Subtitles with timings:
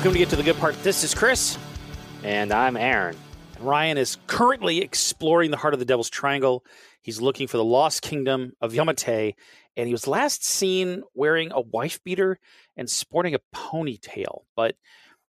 [0.00, 0.82] Welcome to Get to the Good Part.
[0.82, 1.58] This is Chris.
[2.22, 3.18] And I'm Aaron.
[3.60, 6.64] Ryan is currently exploring the heart of the Devil's Triangle.
[7.02, 9.34] He's looking for the lost kingdom of Yamate,
[9.76, 12.38] and he was last seen wearing a wife beater
[12.78, 14.44] and sporting a ponytail.
[14.56, 14.74] But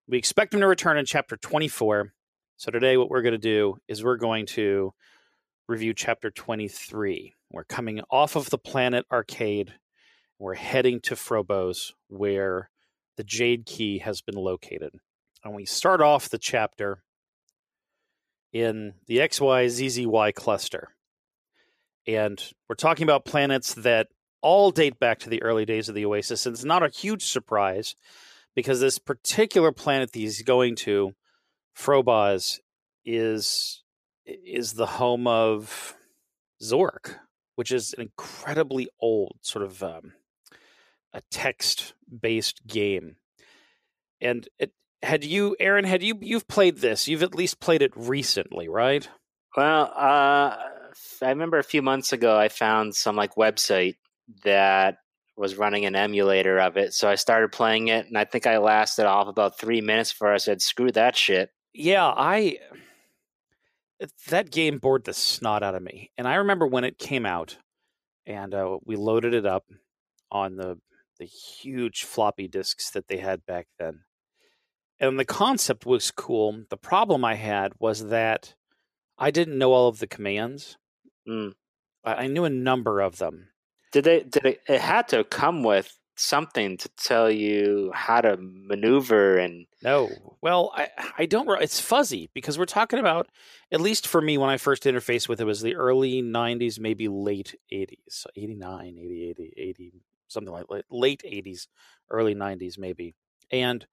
[0.08, 2.14] we expect him to return in chapter 24.
[2.56, 4.94] So today, what we're going to do is we're going to
[5.68, 7.36] review chapter 23.
[7.50, 9.72] We're coming off of the planet Archaide.
[10.40, 12.71] We're heading to Frobozz, where
[13.22, 14.96] the Jade Key has been located.
[15.44, 17.04] And we start off the chapter
[18.52, 20.90] in the XYZZY cluster.
[22.08, 24.08] And we're talking about planets that
[24.42, 26.48] all date back to the early days of the Oasis.
[26.48, 27.94] And it's not a huge surprise
[28.56, 31.14] because this particular planet that he's going to,
[31.78, 32.58] Frobozz,
[33.06, 33.84] is
[34.26, 35.94] is the home of
[36.60, 37.18] Zork,
[37.54, 40.14] which is an incredibly old sort of um,
[41.14, 43.18] a text based game.
[44.20, 44.72] And it,
[45.04, 47.08] had you, Aaron, had you you've played this?
[47.08, 49.08] You've at least played it recently, right?
[49.56, 50.56] Well, uh,
[51.22, 53.96] I remember a few months ago I found some like website
[54.44, 54.98] that
[55.36, 58.60] was running an emulator of it, so I started playing it, and I think I
[58.60, 62.60] lasted off about three minutes before I said, "Screw that shit." Yeah, I
[64.30, 67.58] that game bored the snot out of me, and I remember when it came out,
[68.26, 69.66] and uh, we loaded it up
[70.32, 70.78] on the
[71.22, 74.00] the huge floppy disks that they had back then.
[75.00, 76.64] And the concept was cool.
[76.72, 78.56] The problem I had was that
[79.20, 80.78] I didn't know all of the commands.
[81.30, 81.54] Mm.
[82.04, 83.50] I knew a number of them.
[83.92, 84.24] Did they?
[84.24, 84.62] Did it?
[84.68, 89.68] It had to come with something to tell you how to maneuver and.
[89.84, 90.10] No,
[90.42, 91.62] well, I I don't.
[91.62, 93.30] It's fuzzy because we're talking about
[93.72, 97.08] at least for me when I first interfaced with it was the early '90s, maybe
[97.08, 100.02] late '80s, 89, 80, 80, 80
[100.32, 101.68] something like late 80s,
[102.10, 103.14] early 90s, maybe.
[103.52, 103.86] And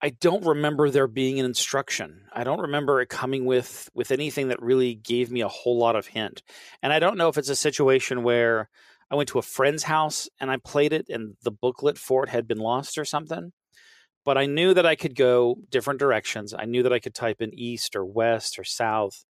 [0.00, 2.22] I, don't remember there being an instruction.
[2.32, 5.96] I don't remember it coming with with anything that really gave me a whole lot
[5.96, 6.42] of hint.
[6.82, 8.68] And I don't know if it's a situation where
[9.10, 12.28] I went to a friend's house and I played it and the booklet for it
[12.28, 13.52] had been lost or something.
[14.24, 16.54] But I knew that I could go different directions.
[16.56, 19.24] I knew that I could type in east or west or south.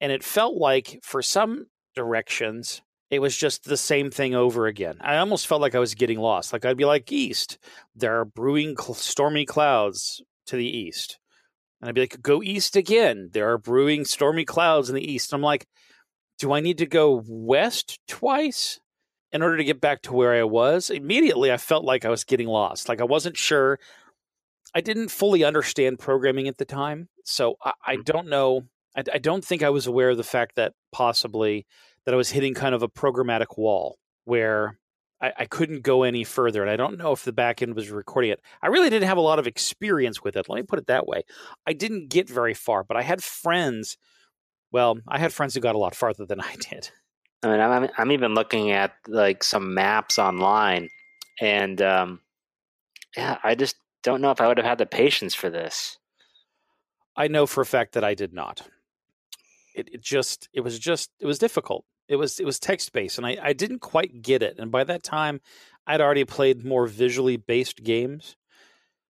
[0.00, 4.96] And it felt like for some directions, it was just the same thing over again.
[5.00, 6.52] I almost felt like I was getting lost.
[6.52, 7.58] Like I'd be like, East,
[7.94, 11.18] there are brewing cl- stormy clouds to the east.
[11.80, 13.30] And I'd be like, go east again.
[13.32, 15.32] There are brewing stormy clouds in the east.
[15.32, 15.66] And I'm like,
[16.38, 18.80] do I need to go west twice
[19.32, 20.90] in order to get back to where I was?
[20.90, 22.88] Immediately, I felt like I was getting lost.
[22.88, 23.78] Like I wasn't sure.
[24.74, 27.08] I didn't fully understand programming at the time.
[27.24, 28.04] So I, I mm.
[28.04, 28.62] don't know.
[28.96, 31.66] I, I don't think I was aware of the fact that possibly
[32.06, 34.78] that I was hitting kind of a programmatic wall where
[35.20, 36.62] I, I, couldn't go any further.
[36.62, 38.40] And I don't know if the backend was recording it.
[38.62, 40.48] I really didn't have a lot of experience with it.
[40.48, 41.24] Let me put it that way.
[41.66, 43.98] I didn't get very far, but I had friends.
[44.70, 46.90] Well, I had friends who got a lot farther than I did.
[47.42, 50.88] I mean, I'm, I'm even looking at like some maps online,
[51.40, 52.20] and um,
[53.16, 55.98] yeah, I just don't know if I would have had the patience for this.
[57.16, 58.62] I know for a fact that I did not.
[59.74, 63.18] It, it just, it was just, it was difficult it was it was text based,
[63.18, 64.56] and I, I didn't quite get it.
[64.58, 65.40] And by that time,
[65.86, 68.36] I'd already played more visually based games,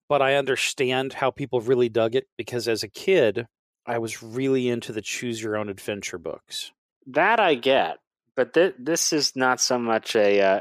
[0.10, 3.48] but I understand how people really dug it because as a kid,
[3.86, 6.72] I was really into the choose your own adventure books.
[7.08, 8.00] That I get,
[8.36, 10.60] but th- this is not so much a uh,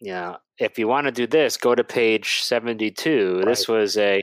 [0.00, 3.36] you know if you want to do this, go to page seventy two.
[3.36, 3.46] Right.
[3.46, 4.22] This was a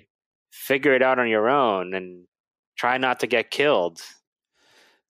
[0.52, 2.26] figure it out on your own and
[2.78, 4.02] try not to get killed.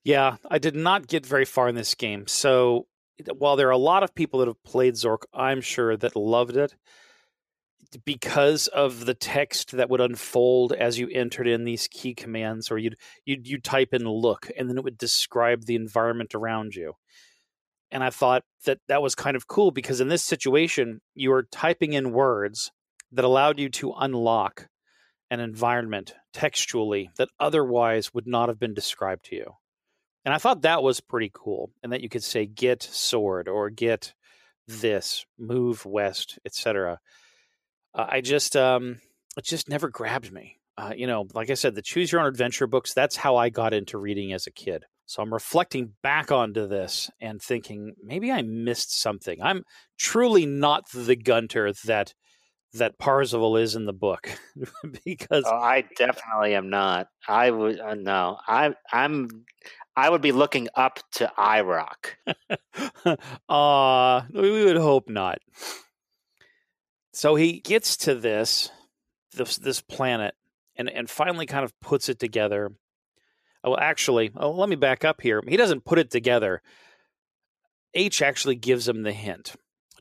[0.09, 2.25] Yeah, I did not get very far in this game.
[2.25, 2.87] So
[3.37, 6.57] while there are a lot of people that have played Zork, I'm sure that loved
[6.57, 6.73] it
[8.05, 12.79] because of the text that would unfold as you entered in these key commands, or
[12.79, 16.93] you'd you'd you type in "look" and then it would describe the environment around you.
[17.91, 21.43] And I thought that that was kind of cool because in this situation, you were
[21.43, 22.71] typing in words
[23.11, 24.69] that allowed you to unlock
[25.29, 29.58] an environment textually that otherwise would not have been described to you.
[30.25, 31.71] And I thought that was pretty cool.
[31.83, 34.13] And that you could say get sword or get
[34.67, 36.99] this, move west, etc.
[37.93, 38.99] Uh, I just um
[39.37, 40.57] it just never grabbed me.
[40.77, 43.49] Uh, you know, like I said, the choose your own adventure books, that's how I
[43.49, 44.85] got into reading as a kid.
[45.05, 49.41] So I'm reflecting back onto this and thinking maybe I missed something.
[49.41, 49.63] I'm
[49.97, 52.13] truly not the Gunter that
[52.73, 54.29] that Parzival is in the book
[55.03, 57.07] because oh, I definitely am not.
[57.27, 58.37] I would uh, no.
[58.47, 59.27] I I'm
[59.99, 62.37] I would be looking up to I-r0k.
[63.49, 65.39] uh, we would hope not.
[67.11, 68.71] So he gets to this,
[69.35, 70.35] this this planet
[70.77, 72.71] and and finally kind of puts it together.
[73.61, 75.43] Oh, well, actually, oh, let me back up here.
[75.45, 76.61] He doesn't put it together.
[77.93, 79.53] Aech actually gives him the hint,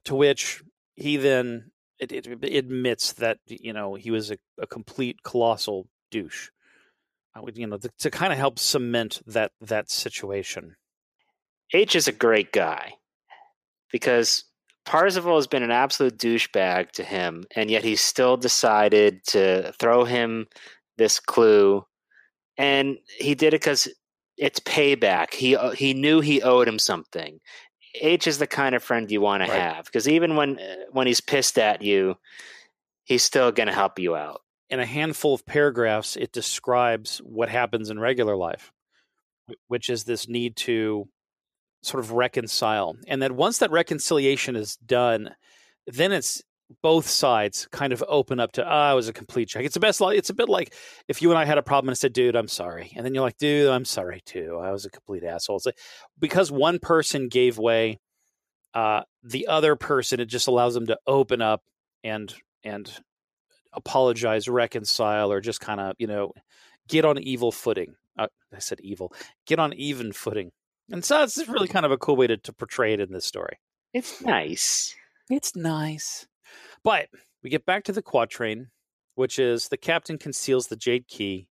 [0.04, 0.62] to which
[0.94, 6.50] he then it, it admits that you know he was a, a complete colossal douche.
[7.54, 10.76] You know, to, to kind of help cement that that situation.
[11.74, 12.94] Aech is a great guy
[13.92, 14.44] because
[14.84, 20.04] Parzival has been an absolute douchebag to him, and yet he still decided to throw
[20.04, 20.46] him
[20.96, 21.84] this clue,
[22.56, 23.86] and he did it because
[24.38, 25.34] it's payback.
[25.34, 27.38] He uh, he knew he owed him something.
[28.02, 29.50] Aech is the kind of friend you want right.
[29.50, 32.16] to have because even when uh, when he's pissed at you,
[33.04, 34.40] he's still going to help you out.
[34.70, 38.70] In a handful of paragraphs, it describes what happens in regular life,
[39.68, 41.08] which is this need to
[41.82, 42.96] sort of reconcile.
[43.06, 45.34] And then once that reconciliation is done,
[45.86, 46.42] then it's
[46.82, 49.64] both sides kind of open up to, oh, I was a complete check.
[49.64, 50.02] It's the best.
[50.02, 50.74] It's a bit like
[51.08, 52.92] if you and I had a problem and I said, dude, I'm sorry.
[52.94, 54.60] And then you're like, dude, I'm sorry too.
[54.62, 55.56] I was a complete asshole.
[55.56, 55.78] It's like,
[56.18, 58.00] because one person gave way,
[58.74, 61.62] uh, the other person, it just allows them to open up
[62.04, 62.92] and, and
[63.72, 66.32] apologize, reconcile, or just kind of, you know,
[66.88, 67.94] get on evil footing.
[68.18, 69.12] Uh, I said evil,
[69.46, 70.52] get on even footing
[70.90, 73.26] and so it's really kind of a cool way to, to portray it in this
[73.26, 73.58] story.
[73.92, 74.94] It's nice.
[75.30, 76.26] It's nice.
[76.82, 77.08] But
[77.42, 78.68] we get back to the quatrain,
[79.14, 81.48] which is the captain conceals the jade key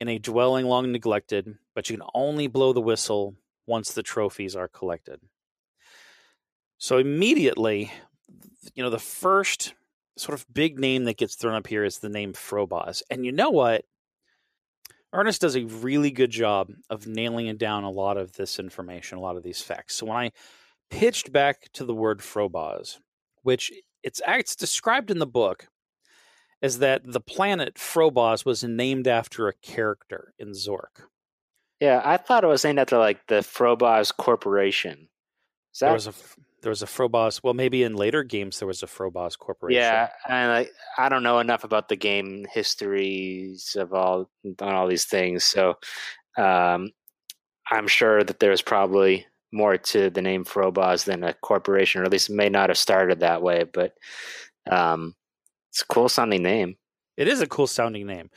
[0.00, 3.34] in a dwelling long neglected, but you can only blow the whistle
[3.66, 5.20] once the trophies are collected.
[6.78, 7.92] So immediately,
[8.74, 9.74] you know, the first
[10.18, 13.02] sort of big name that gets thrown up here is the name Frobozz.
[13.10, 13.84] And you know what?
[15.12, 19.20] Ernest does a really good job of nailing down a lot of this information, a
[19.22, 19.94] lot of these facts.
[19.94, 20.32] So when I
[20.90, 22.98] pitched back to the word Frobozz,
[23.42, 23.72] which
[24.02, 25.68] it's it's described in the book
[26.60, 31.06] as that the planet Frobozz was named after a character in Zork.
[31.80, 35.08] Yeah, I thought it was named after like the Frobozz Corporation.
[35.80, 35.86] That...
[35.86, 36.12] There was a
[36.62, 37.40] there was a Frobozz.
[37.42, 39.80] Well, maybe in later games there was a Frobozz Corporation.
[39.80, 44.88] Yeah, and I, I don't know enough about the game histories of all on all
[44.88, 45.78] these things, so
[46.36, 46.90] um,
[47.70, 52.12] I'm sure that there's probably more to the name Frobozz than a corporation, or at
[52.12, 53.64] least it may not have started that way.
[53.64, 53.94] But
[54.70, 55.14] um,
[55.70, 56.76] it's a cool sounding name.
[57.16, 58.30] It is a cool sounding name.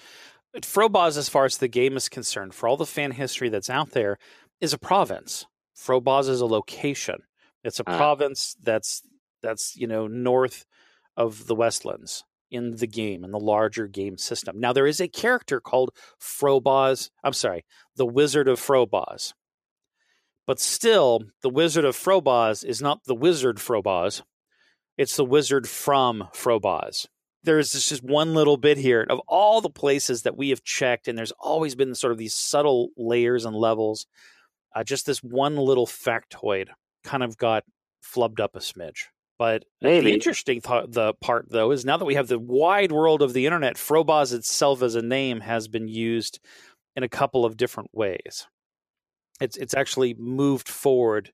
[0.59, 3.91] Frobozz, as far as the game is concerned, for all the fan history that's out
[3.91, 4.17] there,
[4.59, 5.45] is a province.
[5.77, 7.23] Frobozz is a location.
[7.63, 9.01] It's a uh, province that's
[9.41, 10.65] that's you know north
[11.17, 14.59] of the Westlands in the game in the larger game system.
[14.59, 17.09] Now there is a character called Frobozz.
[17.23, 17.63] I'm sorry,
[17.95, 19.33] the Wizard of Frobozz.
[20.47, 24.21] But still, the Wizard of Frobozz is not the Wizard Frobozz.
[24.97, 27.07] It's the Wizard from Frobozz.
[27.43, 31.17] There's just one little bit here of all the places that we have checked, and
[31.17, 34.05] there's always been sort of these subtle layers and levels.
[34.75, 36.69] Uh, just this one little factoid
[37.03, 37.63] kind of got
[38.03, 39.05] flubbed up a smidge.
[39.37, 40.05] But Maybe.
[40.05, 43.33] the interesting th- the part though is now that we have the wide world of
[43.33, 46.39] the internet, Frobozz itself as a name has been used
[46.95, 48.45] in a couple of different ways.
[49.39, 51.31] It's it's actually moved forward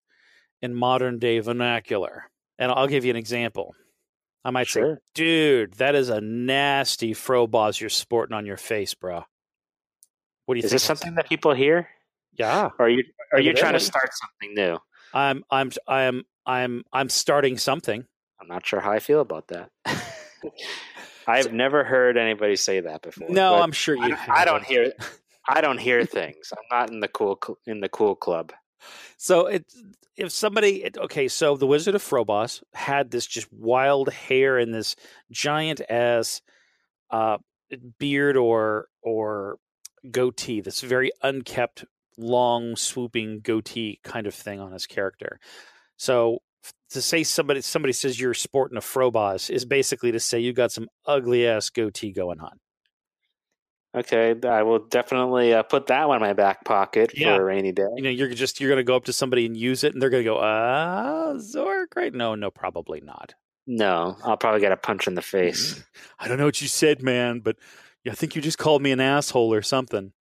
[0.62, 2.24] in modern day vernacular.
[2.58, 3.76] And I'll give you an example.
[4.46, 4.96] I might sure.
[4.96, 9.26] say, dude, that is a nasty Frobozz you're sporting on your face, bro.
[10.46, 10.76] What do you is think?
[10.78, 11.90] Is this something that people hear?
[12.38, 12.70] Yeah.
[12.80, 14.78] Or are you are you trying to start something new?
[15.18, 18.06] I'm I'm I'm I'm I'm starting something.
[18.40, 19.72] I'm not sure how I feel about that.
[21.28, 23.28] I've never heard anybody say that before.
[23.30, 24.16] No, I'm sure you.
[24.16, 24.94] I, I, don't hear.
[25.50, 26.54] I don't hear things.
[26.54, 28.54] I'm not in the cool in the cool club.
[29.18, 29.66] So it
[30.16, 34.72] if somebody it, okay, so the Wizard of Frobozz had this just wild hair and
[34.72, 34.96] this
[35.32, 36.42] giant ass
[37.10, 37.38] uh,
[37.98, 39.58] beard or or
[40.12, 41.86] goatee, this very unkept
[42.18, 45.40] long swooping goatee kind of thing on his character.
[45.98, 46.40] So
[46.92, 50.72] to say somebody somebody says you're sporting a frobozz is basically to say you got
[50.72, 52.60] some ugly ass goatee going on.
[53.96, 57.36] Okay, I will definitely uh, put that one in my back pocket yeah.
[57.36, 57.88] for a rainy day.
[57.96, 60.02] You know, you're just you're going to go up to somebody and use it, and
[60.02, 63.34] they're going to go, "Ah, Zork, right?" No, no, probably not.
[63.66, 65.74] No, I'll probably get a punch in the face.
[65.74, 65.82] Mm-hmm.
[66.20, 67.58] I don't know what you said, man, but
[68.08, 70.14] I think you just called me an asshole or something.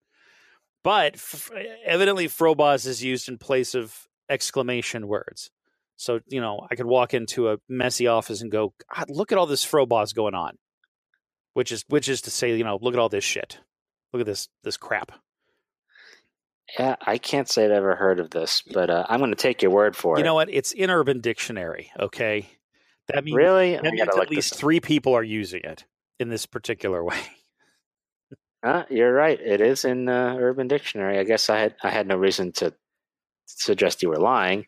[0.87, 1.51] But f-
[1.85, 5.51] evidently, Frobozz is used in place of exclamation words.
[5.97, 9.39] So, you know, I could walk into a messy office and go, God, look at
[9.39, 10.59] all this Frobozz going on.
[11.55, 13.59] Which is which is to say, you know, look at all this shit.
[14.13, 15.11] Look at this this crap.
[16.79, 19.63] Yeah, I can't say I've ever heard of this, but uh, I'm going to take
[19.63, 20.21] your word for you it.
[20.21, 20.51] You know what?
[20.51, 21.91] It's in Urban Dictionary.
[21.99, 22.49] Okay,
[23.09, 25.85] that means really that means at least three people are using it.
[26.21, 27.19] in this particular way.
[28.67, 29.39] Uh, you're right.
[29.41, 31.21] It is in uh, Urban Dictionary.
[31.21, 32.75] I guess I had I had no reason to
[33.47, 34.67] suggest you were lying.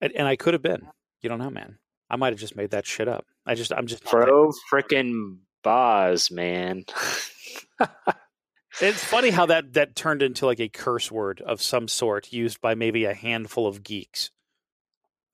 [0.00, 0.86] And, and I could have been.
[1.22, 1.78] You don't know, man.
[2.08, 3.26] I might have just made that shit up.
[3.44, 6.84] I just I'm just pro freaking Boz, man.
[8.80, 12.60] it's funny how that that turned into like a curse word of some sort used
[12.60, 14.30] by maybe a handful of geeks.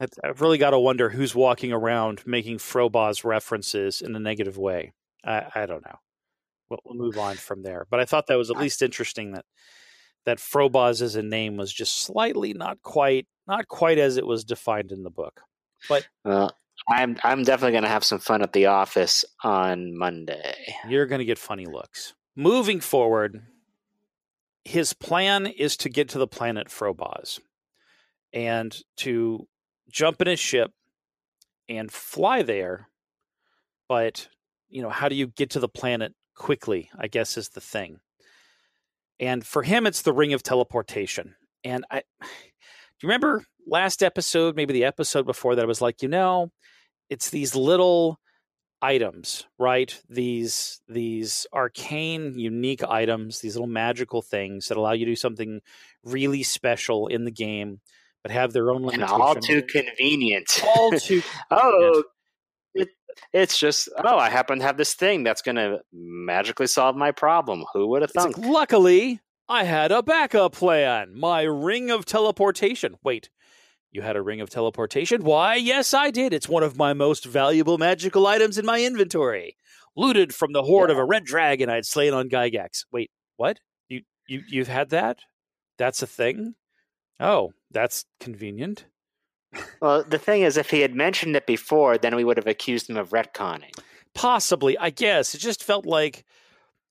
[0.01, 4.95] I've really got to wonder who's walking around making Frobozz references in a negative way.
[5.23, 5.99] I, I don't know.
[6.73, 7.87] We'll, we'll, move on from there.
[7.91, 9.45] But I thought that was at least interesting that
[10.25, 14.45] that Frobozz as a name was just slightly not quite not quite as it was
[14.45, 15.43] defined in the book.
[15.89, 16.57] But well,
[16.89, 20.55] I'm I'm definitely going to have some fun at the office on Monday.
[20.89, 22.15] You're going to get funny looks.
[22.35, 23.43] Moving forward,
[24.65, 27.41] his plan is to get to the planet Frobozz
[28.33, 29.47] and to
[29.91, 30.73] jump in his ship
[31.69, 32.89] and fly there.
[33.89, 34.29] But,
[34.69, 36.91] you know, how do you get to the planet quickly?
[36.99, 38.01] I guess is the thing.
[39.21, 41.35] And for him, it's the ring of teleportation.
[41.65, 42.27] And I, do
[43.03, 46.51] you remember last episode, maybe the episode before that, I was like, you know,
[47.09, 48.19] it's these little
[48.81, 49.99] items, right?
[50.09, 55.61] These these arcane, unique items, these little magical things that allow you to do something
[56.05, 57.81] really special in the game,
[58.23, 59.13] but have their own limitations.
[59.13, 60.63] And all too convenient.
[60.65, 61.23] All too.
[61.51, 62.03] oh,
[63.33, 67.13] it's just oh, I happen to have this thing that's going to magically solve my
[67.13, 67.65] problem.
[67.73, 68.39] Who would have thunk?
[68.39, 71.19] Like, luckily, I had a backup plan.
[71.19, 72.97] My ring of teleportation.
[73.03, 73.31] Wait,
[73.91, 75.23] you had a ring of teleportation?
[75.23, 76.33] Why, yes, I did.
[76.33, 79.57] It's one of my most valuable magical items in my inventory.
[79.95, 80.95] Looted from the horde yeah.
[80.95, 82.87] of a red dragon I'd slain on Gygax.
[82.91, 83.61] Wait, what?
[83.89, 85.19] You you you've had that?
[85.77, 86.55] That's a thing?
[87.21, 88.87] Oh, that's convenient.
[89.81, 92.89] Well, the thing is, if he had mentioned it before, then we would have accused
[92.89, 93.77] him of retconning.
[94.15, 95.35] Possibly, I guess.
[95.35, 96.25] It just felt like,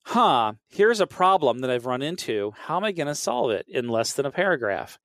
[0.04, 2.54] huh, here's a problem that I've run into.
[2.58, 5.00] How am I going to solve it in less than a paragraph?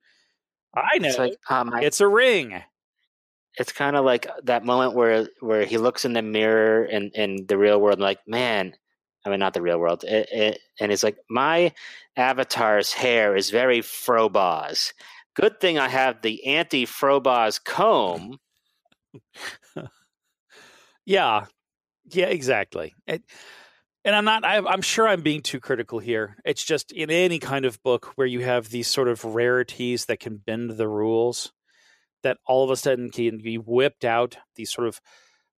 [0.75, 1.09] I know.
[1.09, 2.61] It's, like, um, I, it's a ring.
[3.57, 7.47] It's kind of like that moment where where he looks in the mirror in, in
[7.47, 8.75] the real world, like, man,
[9.25, 11.73] I mean, not the real world, it, it, and he's like, my
[12.15, 14.93] avatar's hair is very Frobozz.
[15.37, 18.39] Good thing I have the anti Frobozz comb.
[21.05, 21.45] yeah,
[22.05, 22.95] yeah, exactly.
[23.05, 23.21] It,
[24.03, 24.43] and I'm not.
[24.43, 26.37] I, I'm sure I'm being too critical here.
[26.43, 30.19] It's just in any kind of book where you have these sort of rarities that
[30.19, 31.53] can bend the rules,
[32.23, 34.37] that all of a sudden can be whipped out.
[34.55, 34.99] These sort of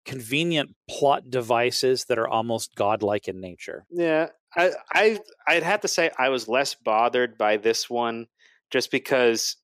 [0.05, 3.85] convenient plot devices that are almost godlike in nature.
[3.89, 8.27] Yeah, I, I I'd have to say I was less bothered by this one,
[8.71, 9.55] just because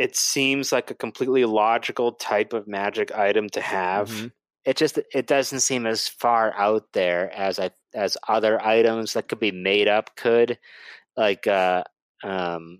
[0.00, 4.10] it seems like a completely logical type of magic item to have.
[4.10, 4.28] Mm-hmm
[4.64, 9.28] it just it doesn't seem as far out there as I as other items that
[9.28, 10.58] could be made up could,
[11.16, 11.84] like uh,
[12.22, 12.78] um,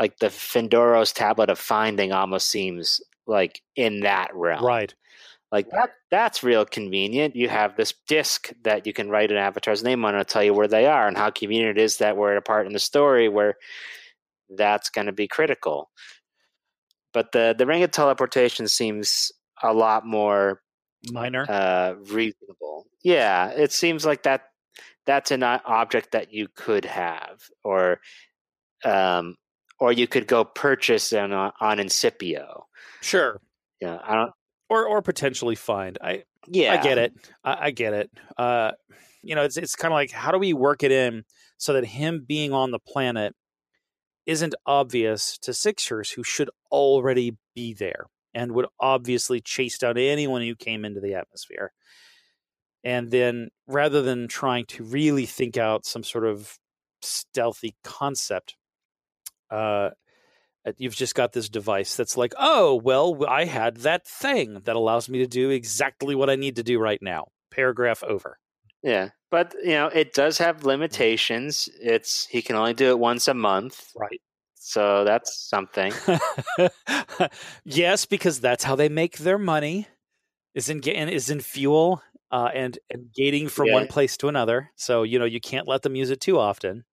[0.00, 4.92] like the Findoros tablet of finding almost seems like in that realm, right?
[5.52, 7.36] Like that that's real convenient.
[7.36, 10.54] You have this disc that you can write an avatar's name on and tell you
[10.54, 12.80] where they are, and how convenient it is that we're at a part in the
[12.80, 13.54] story where
[14.50, 15.90] that's going to be critical.
[17.12, 19.32] But the the ring of teleportation seems
[19.62, 20.60] a lot more
[21.10, 21.44] minor.
[21.48, 22.86] uh reasonable.
[23.04, 24.42] Yeah it seems like that
[25.04, 28.00] that's an object that you could have or
[28.84, 29.36] um
[29.80, 32.62] or you could go purchase on on incipio.
[33.00, 33.40] Sure.
[33.80, 34.32] Yeah i don't
[34.70, 35.98] or or potentially find.
[36.02, 37.12] I yeah i get it.
[37.44, 38.10] I, I get it.
[38.38, 38.72] Uh
[39.22, 41.24] you know it's it's kind of like how do we work it in
[41.58, 43.34] so that him being on the planet
[44.26, 50.42] isn't obvious to sixers who should already be there and would obviously chase down anyone
[50.42, 51.72] who came into the atmosphere.
[52.84, 56.58] And then rather than trying to really think out some sort of
[57.00, 58.56] stealthy concept,
[59.50, 59.90] uh,
[60.64, 64.76] uh, you've just got this device that's like, oh, well, I had that thing that
[64.76, 67.28] allows me to do exactly what I need to do right now.
[67.50, 68.38] Paragraph over.
[68.82, 70.64] Yeah, but you know, it does have mm.
[70.64, 71.68] limitations.
[71.80, 73.90] It's he can only do it once a month.
[73.96, 74.20] Right.
[74.54, 75.92] So that's something.
[77.64, 79.88] yes, because that's how they make their money.
[80.54, 83.74] Is in is in fuel uh, and and gating from yeah.
[83.74, 84.70] one place to another.
[84.76, 86.84] So you know you can't let them use it too often.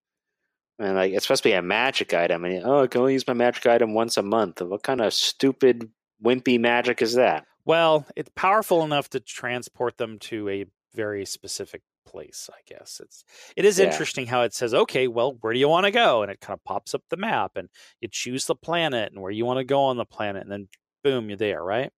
[0.80, 3.28] And like it's supposed to be a magic item, and oh, I can only use
[3.28, 4.62] my magic item once a month.
[4.62, 5.90] What kind of stupid
[6.24, 7.46] wimpy magic is that?
[7.66, 13.24] Well, it's powerful enough to transport them to a very specific place i guess it's
[13.56, 13.86] it is yeah.
[13.86, 16.58] interesting how it says okay well where do you want to go and it kind
[16.58, 17.70] of pops up the map and
[18.02, 20.68] you choose the planet and where you want to go on the planet and then
[21.04, 21.92] boom you're there right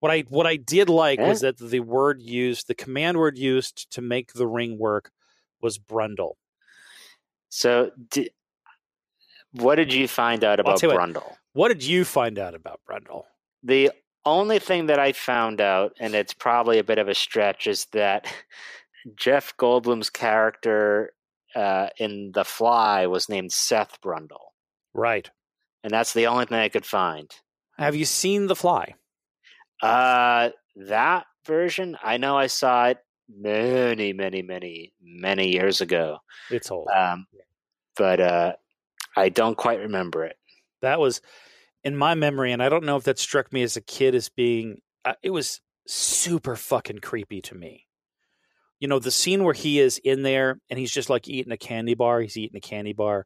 [0.00, 1.28] What I what I did like Yeah.
[1.28, 5.10] was that the word used, the command word used to make the ring work,
[5.60, 6.36] was Brundle.
[7.50, 8.30] So, di-
[9.52, 10.96] what did you find out about you what.
[10.96, 11.34] Brundle?
[11.52, 13.24] What did you find out about Brundle?
[13.62, 13.90] The
[14.24, 17.86] only thing that I found out, and it's probably a bit of a stretch, is
[17.92, 18.26] that
[19.16, 21.12] Jeff Goldblum's character
[21.54, 24.52] uh, in The Fly was named Seth Brundle,
[24.94, 25.28] Right.
[25.82, 27.30] and that's the only thing I could find.
[27.78, 28.94] Have you seen The Fly?
[29.82, 32.98] Uh, that version, I know I saw it
[33.34, 36.18] many, many, many, many years ago,
[36.50, 36.88] It's old.
[36.94, 37.26] um,
[37.96, 38.52] but uh,
[39.16, 40.36] I don't quite remember it.
[40.82, 41.20] that was
[41.84, 44.28] in my memory, and I don't know if that struck me as a kid as
[44.28, 44.80] being.
[45.04, 47.86] Uh, it was super fucking creepy to me.
[48.78, 51.58] You know, the scene where he is in there and he's just like eating a
[51.58, 52.20] candy bar.
[52.20, 53.24] He's eating a candy bar,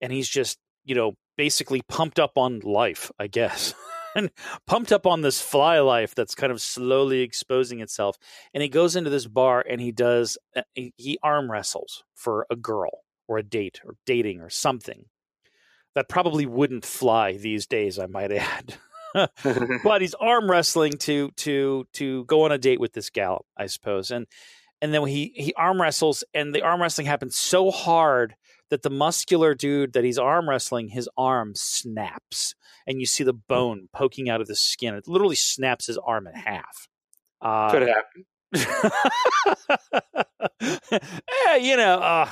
[0.00, 3.74] and he's just you know basically pumped up on life, I guess.
[4.16, 4.30] And
[4.64, 8.16] pumped up on this fly life that's kind of slowly exposing itself.
[8.52, 12.46] And he goes into this bar and he does, uh, he he arm wrestles for
[12.48, 15.06] a girl or a date or dating or something
[15.94, 18.74] that probably wouldn't fly these days, I might add.
[19.84, 23.66] but he's arm wrestling to to to go on a date with this gal, I
[23.66, 24.10] suppose.
[24.10, 24.26] And
[24.82, 28.34] and then he he arm wrestles, and the arm wrestling happens so hard
[28.70, 33.32] that the muscular dude that he's arm wrestling, his arm snaps, and you see the
[33.32, 34.94] bone poking out of the skin.
[34.94, 36.88] It literally snaps his arm in half.
[37.40, 38.26] Uh, Could happen.
[41.46, 42.28] yeah, you know, uh,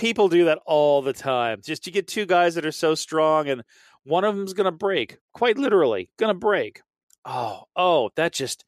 [0.00, 1.60] people do that all the time.
[1.62, 3.62] Just you get two guys that are so strong, and
[4.04, 6.80] one of them's gonna break, quite literally, gonna break.
[7.26, 8.64] Oh, oh, that just,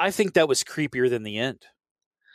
[0.00, 1.64] I think that was creepier than the end.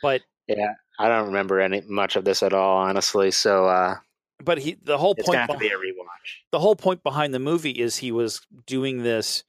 [0.02, 3.30] But Yeah, I don't remember any much of this at all, honestly.
[3.30, 3.96] So uh,
[4.42, 6.40] but he, the whole point, gonna have to be a rewatch.
[6.50, 9.44] the whole point behind the movie is he was doing this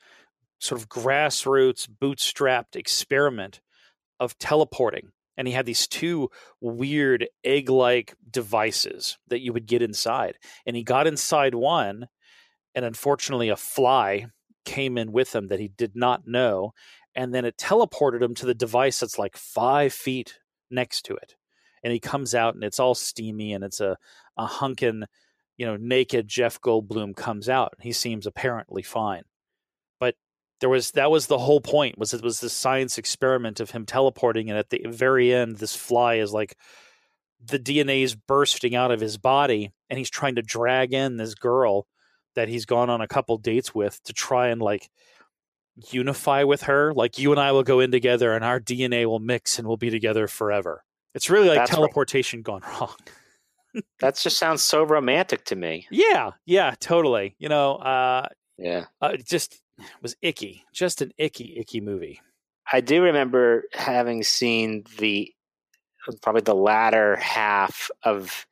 [0.60, 3.62] sort of grassroots bootstrapped experiment
[4.20, 10.38] of teleporting and he had these two weird egg-like devices that you would get inside
[10.66, 12.08] and he got inside one
[12.76, 14.26] and unfortunately a fly
[14.66, 16.74] came in with him that he did not know
[17.16, 20.40] and then it teleported him to the device that's like five feet
[20.70, 21.36] next to it
[21.84, 23.98] and he comes out and it's all steamy and it's a,
[24.38, 25.06] a hunkin
[25.62, 27.76] you know, naked Jeff Goldblum comes out.
[27.80, 29.22] He seems apparently fine.
[30.62, 33.86] There was that was the whole point was it was this science experiment of him
[33.86, 36.56] teleporting and at the very end this fly is like
[37.44, 41.34] the DNA is bursting out of his body and he's trying to drag in this
[41.36, 41.88] girl
[42.36, 44.90] that he's gone on a couple dates with to try and like
[45.92, 49.20] unify with her like you and I will go in together and our DNA will
[49.20, 50.84] mix and we'll be together forever.
[51.16, 51.76] It's really like That's right.
[51.78, 52.94] teleportation gone wrong.
[54.02, 55.88] That just sounds so romantic to me.
[55.90, 57.36] Yeah, yeah, totally.
[57.40, 58.88] You know, uh, Yeah.
[59.02, 59.62] uh just
[60.02, 62.22] was icky, just an icky, icky movie.
[62.72, 65.32] I do remember having seen the
[66.22, 68.46] probably the latter half of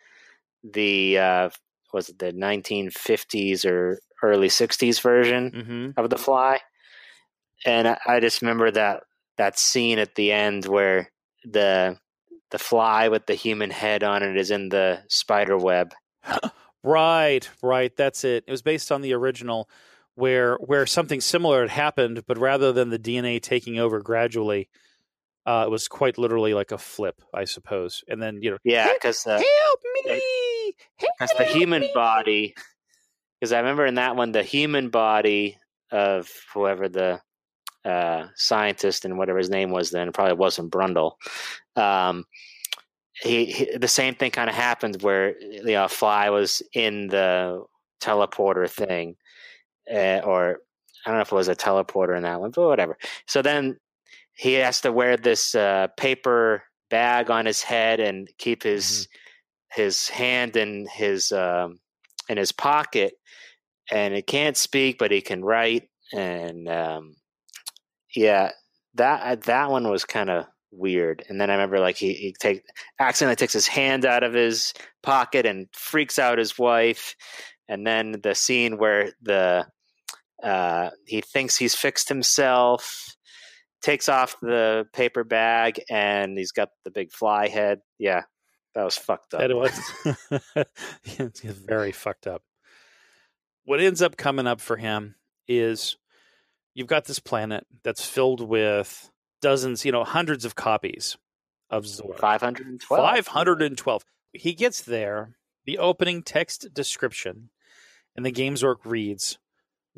[0.64, 1.50] the uh,
[1.94, 6.00] was it the 1950s or early 60s version Mm-hmm.
[6.00, 6.60] of The Fly,
[7.66, 9.04] and I, I just remember that
[9.38, 11.12] that scene at the end where
[11.46, 11.98] the
[12.52, 15.94] the fly with the human head on it is in the spider web.
[16.82, 17.94] Right, right.
[17.94, 18.46] That's it.
[18.48, 19.70] It was based on the original,
[20.20, 24.70] where where something similar had happened, but rather than the DNA taking over gradually,
[25.46, 28.04] uh, it was quite literally like a flip, I suppose.
[28.08, 32.56] And then you know, Yeah, because the help me, because the human me." body
[33.40, 35.58] because i remember in that one the human body
[35.92, 37.22] of whoever the
[37.86, 41.14] uh, scientist and whatever his name was then it probably wasn't brundle
[41.78, 42.26] um,
[43.14, 47.08] he, he the same thing kind of happened where you know a fly was in
[47.08, 47.64] the
[48.02, 49.16] teleporter thing
[49.94, 50.60] uh, or
[51.06, 52.98] i don't know if it was a teleporter in that one but whatever
[53.28, 53.78] so then
[54.40, 59.10] he has to wear this uh, paper bag on his head and keep his
[59.72, 61.80] his hand in his um,
[62.30, 63.14] in his pocket,
[63.92, 65.90] and he can't speak, but he can write.
[66.14, 67.16] And um,
[68.16, 68.52] yeah,
[68.96, 71.24] that that one was kind of weird.
[71.28, 72.64] And then I remember like he he take
[73.00, 74.74] accidentally takes his hand out of his
[75.04, 77.16] pocket and freaks out his wife.
[77.68, 79.68] And then the scene where the
[80.44, 83.16] uh, he thinks he's fixed himself,
[83.82, 87.80] takes off the paper bag, and he's got the big fly head.
[87.98, 88.24] Yeah,
[88.76, 89.42] that was fucked up.
[89.42, 89.80] That was
[91.04, 92.44] it's very fucked up.
[93.66, 95.16] What ends up coming up for him
[95.48, 95.98] is
[96.74, 101.18] you've got this planet that's filled with dozens, you know, hundreds of copies
[101.70, 102.16] of Zor.
[102.16, 103.00] 512.
[103.00, 104.06] 512.
[104.34, 105.36] He gets there.
[105.66, 107.50] The opening text description
[108.16, 109.38] in the Games Org reads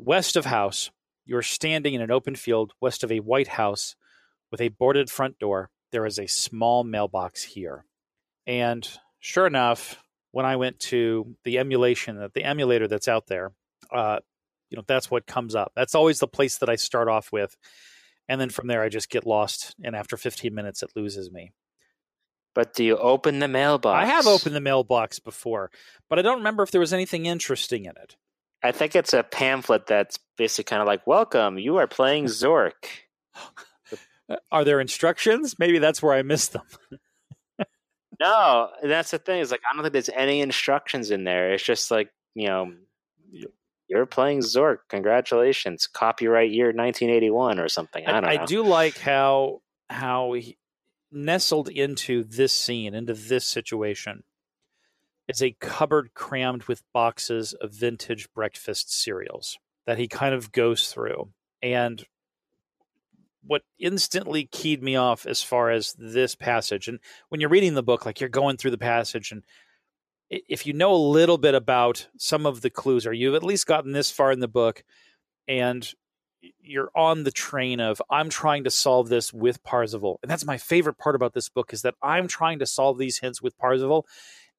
[0.04, 0.90] West of House,
[1.24, 3.94] You are standing in an open field west of a white house
[4.50, 5.70] with a boarded front door.
[5.92, 7.84] There is a small mailbox here.
[8.46, 8.88] And
[9.20, 13.52] sure enough, when I went to the emulation, that the emulator that's out there,
[13.92, 14.18] uh,
[14.70, 15.70] you know, that's what comes up.
[15.76, 17.56] That's always the place that I start off with.
[18.28, 19.76] And then from there, I just get lost.
[19.84, 21.52] And after 15 minutes, it loses me.
[22.54, 24.02] But do you open the mailbox?
[24.02, 25.70] I have opened the mailbox before,
[26.10, 28.16] but I don't remember if there was anything interesting in it.
[28.62, 32.72] I think it's a pamphlet that's basically kind of like, "Welcome, you are playing Zork."
[34.28, 35.58] Uh, are there instructions?
[35.58, 36.62] Maybe that's where I missed them.
[38.20, 39.40] no, that's the thing.
[39.40, 41.52] Is like I don't think there's any instructions in there.
[41.52, 42.72] It's just like you know,
[43.88, 44.78] you're playing Zork.
[44.88, 48.06] Congratulations, copyright year 1981 or something.
[48.06, 48.24] I, don't.
[48.24, 50.56] I, I do like how how he
[51.10, 54.22] nestled into this scene, into this situation,
[55.28, 60.92] is a cupboard crammed with boxes of vintage breakfast cereals that he kind of goes
[60.92, 61.30] through.
[61.62, 62.04] And
[63.44, 67.82] what instantly keyed me off as far as this passage, and when you're reading the
[67.82, 69.42] book, like you're going through the passage, and
[70.30, 73.66] if you know a little bit about some of the clues, or you've at least
[73.66, 74.84] gotten this far in the book,
[75.48, 75.92] and
[76.60, 80.18] you're on the train of I'm trying to solve this with Parzival.
[80.22, 83.18] And that's my favorite part about this book is that I'm trying to solve these
[83.18, 84.06] hints with Parzival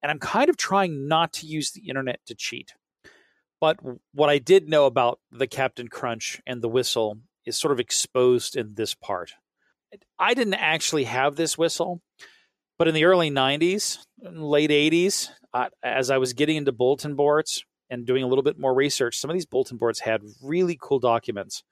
[0.04, 2.74] and I'm kind of trying not to use the internet to cheat.
[3.58, 3.78] But
[4.12, 8.54] what I did know about the Captain Crunch and the whistle is sort of exposed
[8.54, 9.32] in this part.
[10.18, 12.02] I didn't actually have this whistle,
[12.78, 17.64] but in the early 90s, late 80s, uh, as I was getting into bulletin boards
[17.88, 20.98] and doing a little bit more research, some of these bulletin boards had really cool
[20.98, 21.62] documents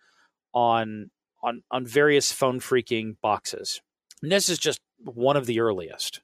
[0.55, 1.11] on
[1.43, 3.83] on on various phone phreaking boxes.
[4.23, 6.23] And this is just one of the earliest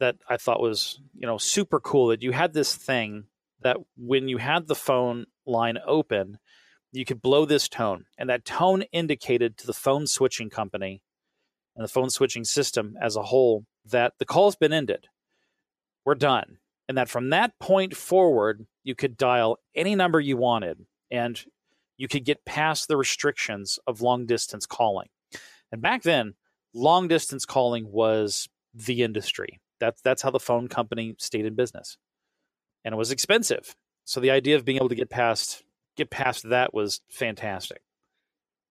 [0.00, 3.24] that I thought was, you know, super cool that you had this thing
[3.62, 6.38] that when you had the phone line open,
[6.92, 11.02] you could blow this tone and that tone indicated to the phone switching company
[11.76, 15.06] and the phone switching system as a whole that the call's been ended.
[16.04, 16.58] We're done.
[16.88, 21.40] And that from that point forward, you could dial any number you wanted and
[21.96, 25.08] you could get past the restrictions of long distance calling.
[25.70, 26.34] And back then,
[26.74, 29.60] long distance calling was the industry.
[29.80, 31.96] That's that's how the phone company stayed in business.
[32.84, 33.74] And it was expensive.
[34.04, 35.62] So the idea of being able to get past
[35.96, 37.82] get past that was fantastic.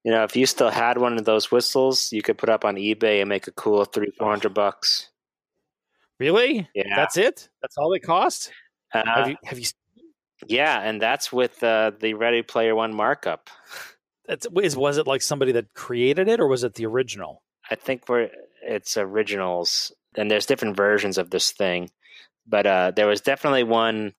[0.03, 2.75] You know, if you still had one of those whistles, you could put up on
[2.75, 5.09] eBay and make a cool three, four hundred bucks.
[6.19, 6.69] Really?
[6.73, 6.95] Yeah.
[6.95, 7.49] That's it?
[7.61, 8.51] That's all they cost?
[8.93, 9.65] Uh, have you have you
[10.47, 13.49] yeah, and that's with uh, the Ready Player One markup.
[14.25, 17.43] That's, is, was it like somebody that created it, or was it the original?
[17.69, 18.29] I think we're
[18.61, 21.89] it's originals, and there's different versions of this thing,
[22.47, 24.13] but uh, there was definitely one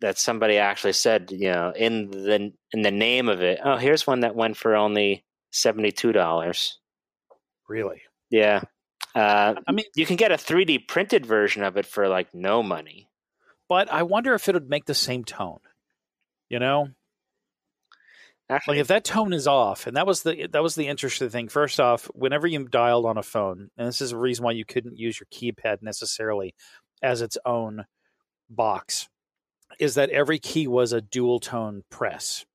[0.00, 3.58] that somebody actually said, you know, in the in the name of it.
[3.64, 6.78] Oh, here's one that went for only seventy two dollars.
[7.68, 8.02] Really?
[8.30, 8.60] Yeah.
[9.14, 12.62] Uh, I mean, you can get a 3D printed version of it for like no
[12.62, 13.08] money
[13.68, 15.58] but I wonder if it would make the same tone.
[16.48, 16.90] You know,
[18.48, 21.28] Actually, like if that tone is off, and that was the that was the interesting
[21.28, 21.48] thing.
[21.48, 24.64] First off, whenever you dialed on a phone, and this is a reason why you
[24.64, 26.54] couldn't use your keypad necessarily
[27.02, 27.86] as its own
[28.48, 29.08] box,
[29.80, 32.46] is that every key was a dual tone press,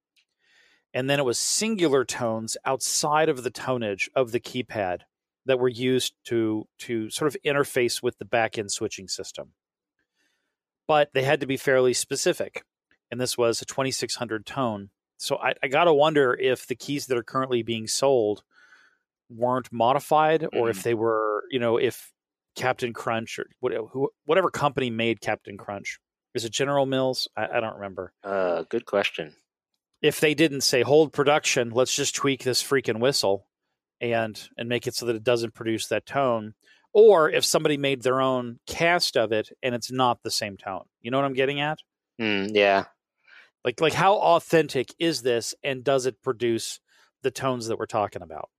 [0.93, 4.99] and then it was singular tones outside of the tonage of the keypad
[5.45, 9.53] that were used to to sort of interface with the back end switching system
[10.91, 12.65] but they had to be fairly specific.
[13.09, 14.89] And this was a 2600 tone.
[15.21, 18.43] So I, I got to wonder if the keys that are currently being sold
[19.29, 20.69] weren't modified or mm.
[20.71, 22.11] if they were, you know, if
[22.55, 23.45] Captain Crunch or
[24.25, 25.99] whatever company made Captain Crunch.
[26.33, 27.27] Is it General Mills?
[27.37, 28.13] I, I don't remember.
[28.23, 29.35] Uh, good question.
[30.01, 33.47] If they didn't say hold production, let's just tweak this freaking whistle
[33.99, 36.55] and and make it so that it doesn't produce that tone
[36.93, 40.85] or if somebody made their own cast of it and it's not the same tone.
[40.99, 41.77] You know what I'm getting at?
[42.19, 42.85] Mm, yeah.
[43.63, 46.79] Like like how authentic is this and does it produce
[47.21, 48.49] the tones that we're talking about?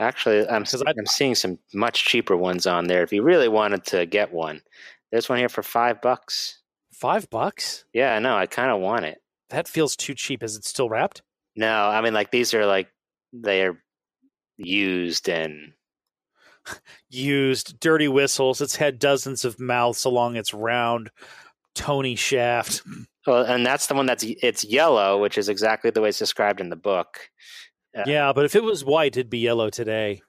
[0.00, 3.02] Actually, I'm I'm seeing some much cheaper ones on there.
[3.02, 4.62] If you really wanted to get one,
[5.10, 6.60] there's one here for five bucks.
[6.92, 7.84] Five bucks?
[7.92, 8.36] Yeah, I know.
[8.36, 9.18] I kind of want it.
[9.50, 10.42] That feels too cheap.
[10.42, 11.22] Is it still wrapped?
[11.54, 12.88] No, I mean like these are like
[13.32, 13.80] they are
[14.56, 15.74] used and
[17.08, 18.60] used dirty whistles.
[18.60, 21.10] It's had dozens of mouths along its round
[21.74, 22.82] Tony shaft.
[23.26, 26.60] Well, and that's the one that's it's yellow, which is exactly the way it's described
[26.60, 27.30] in the book.
[27.96, 30.22] Uh, yeah, but if it was white, it'd be yellow today.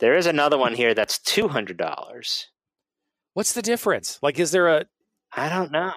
[0.00, 2.48] There is another one here that's two hundred dollars.
[3.34, 4.18] What's the difference?
[4.22, 4.86] Like, is there a?
[5.32, 5.92] I don't know.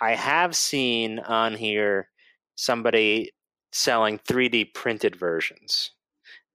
[0.00, 2.08] I have seen on here
[2.56, 3.32] somebody
[3.72, 5.90] selling 3D printed versions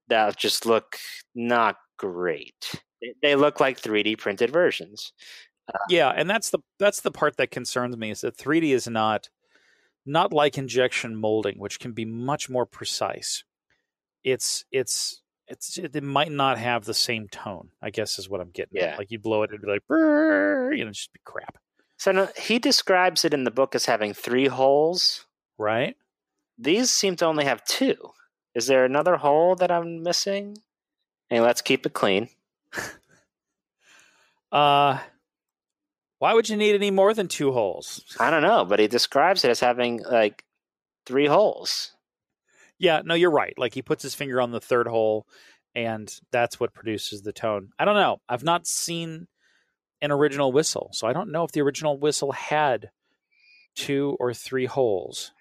[0.08, 0.96] that just look
[1.34, 2.82] not great.
[3.22, 5.12] They look like 3D printed versions.
[5.88, 9.28] Yeah, and that's the that's the part that concerns me is that 3D is not
[10.06, 13.44] not like injection molding, which can be much more precise.
[14.24, 17.70] It's it's it's it might not have the same tone.
[17.82, 18.80] I guess is what I'm getting.
[18.80, 18.98] Yeah, at.
[18.98, 21.58] like you blow it, it'd be like, you know, just be crap.
[21.98, 25.26] So no, he describes it in the book as having three holes.
[25.58, 25.96] Right.
[26.58, 27.96] These seem to only have two.
[28.54, 30.56] Is there another hole that I'm missing?
[31.28, 32.28] Hey, let's keep it clean.
[34.52, 34.98] uh
[36.20, 38.04] why would you need any more than two holes?
[38.20, 40.44] I don't know, but he describes it as having like
[41.06, 41.92] three holes.
[42.78, 43.54] Yeah, no, you're right.
[43.56, 45.26] Like he puts his finger on the third hole
[45.74, 47.70] and that's what produces the tone.
[47.78, 48.18] I don't know.
[48.28, 49.28] I've not seen
[50.02, 52.90] an original whistle, so I don't know if the original whistle had
[53.74, 55.32] two or three holes.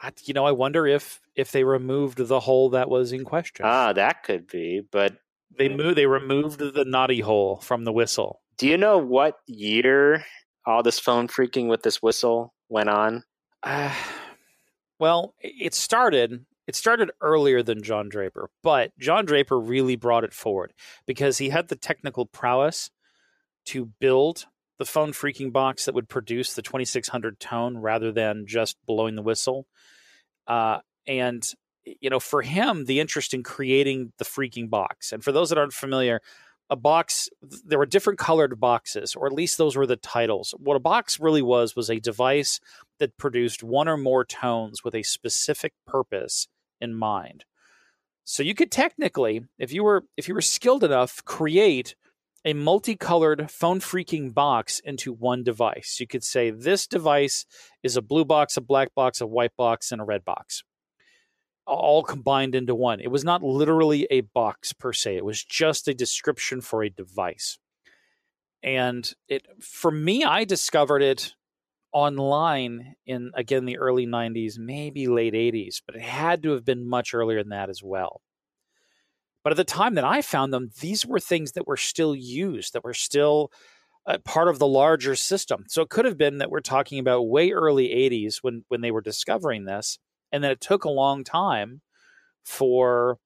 [0.00, 3.66] I, you know, I wonder if if they removed the hole that was in question.
[3.66, 5.18] Ah, that could be, but
[5.58, 5.98] they moved.
[5.98, 8.40] They removed the naughty hole from the whistle.
[8.58, 10.24] Do you know what year
[10.64, 13.22] all this phone phreaking with this whistle went on?
[13.62, 13.94] Uh,
[14.98, 16.46] well, it started.
[16.66, 20.72] It started earlier than John Draper, but John Draper really brought it forward
[21.06, 22.90] because he had the technical prowess
[23.66, 24.46] to build
[24.78, 29.22] the phone phreaking box that would produce the 2600 tone rather than just blowing the
[29.22, 29.66] whistle.
[30.46, 31.52] Uh, and
[31.84, 35.58] you know, for him, the interest in creating the phreaking box, and for those that
[35.58, 36.20] aren't familiar,
[36.68, 37.28] a box
[37.64, 40.54] there were different colored boxes or at least those were the titles.
[40.58, 42.60] What a box really was was a device
[42.98, 46.48] that produced one or more tones with a specific purpose
[46.80, 47.44] in mind.
[48.24, 51.94] So you could technically if you were if you were skilled enough create
[52.46, 55.98] a multicolored phone phreaking box into one device.
[55.98, 57.44] You could say this device
[57.82, 60.62] is a blue box, a black box, a white box, and a red box,
[61.66, 63.00] all combined into one.
[63.00, 66.90] It was not literally a box per se, it was just a description for a
[66.90, 67.58] device.
[68.62, 71.34] And it for me, I discovered it
[71.92, 76.88] online in again the early 90s, maybe late 80s, but it had to have been
[76.88, 78.22] much earlier than that as well.
[79.44, 82.72] But at the time that I found them, these were things that were still used,
[82.72, 83.52] that were still
[84.24, 85.64] part of the larger system.
[85.68, 88.90] So it could have been that we're talking about way early 80s when when they
[88.90, 89.98] were discovering this,
[90.32, 91.80] and then it took a long time
[92.44, 93.18] for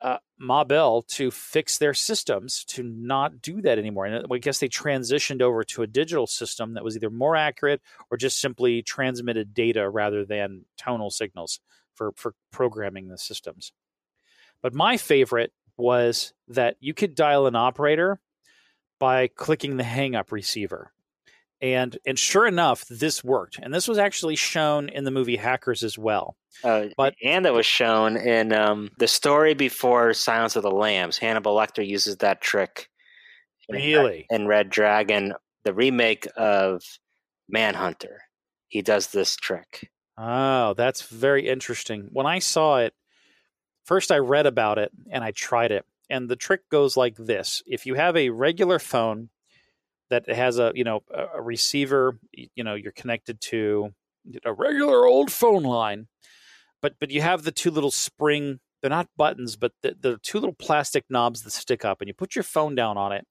[0.00, 4.04] uh, Ma Bell to fix their systems to not do that anymore.
[4.04, 7.80] And I guess they transitioned over to a digital system that was either more accurate
[8.10, 11.60] or just simply transmitted data rather than tonal signals
[11.94, 13.72] for, for programming the systems.
[14.60, 18.20] But my favorite was that you could dial an operator
[18.98, 20.92] by clicking the hang up receiver.
[21.64, 23.58] And and sure enough, this worked.
[23.58, 26.36] And this was actually shown in the movie Hackers as well.
[26.62, 31.16] Uh, but and that was shown in um, the story before Silence of the Lambs.
[31.16, 32.90] Hannibal Lecter uses that trick.
[33.70, 34.26] Really?
[34.28, 35.32] In Red Dragon,
[35.64, 36.82] the remake of
[37.48, 38.20] Manhunter,
[38.68, 39.90] he does this trick.
[40.18, 42.08] Oh, that's very interesting.
[42.12, 42.92] When I saw it,
[43.84, 45.84] First, I read about it and I tried it.
[46.10, 49.30] And the trick goes like this if you have a regular phone
[50.10, 53.92] that has a you know a receiver you know you're connected to
[54.44, 56.06] a regular old phone line
[56.80, 60.38] but but you have the two little spring they're not buttons but the, the two
[60.38, 63.26] little plastic knobs that stick up and you put your phone down on it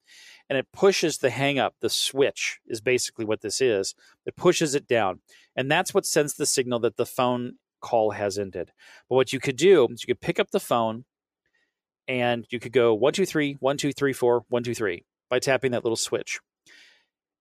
[0.48, 3.94] and it pushes the hang up the switch is basically what this is
[4.26, 5.20] it pushes it down
[5.56, 8.72] and that's what sends the signal that the phone call has ended.
[9.08, 11.04] But what you could do is you could pick up the phone
[12.08, 15.38] and you could go one, two, three, one, two, three, four, one, two, three by
[15.38, 16.40] tapping that little switch.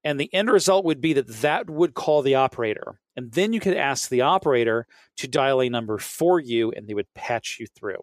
[0.04, 3.00] And the end result would be that that would call the operator.
[3.16, 4.86] And then you could ask the operator
[5.18, 8.00] to dial a number for you and they would patch you through.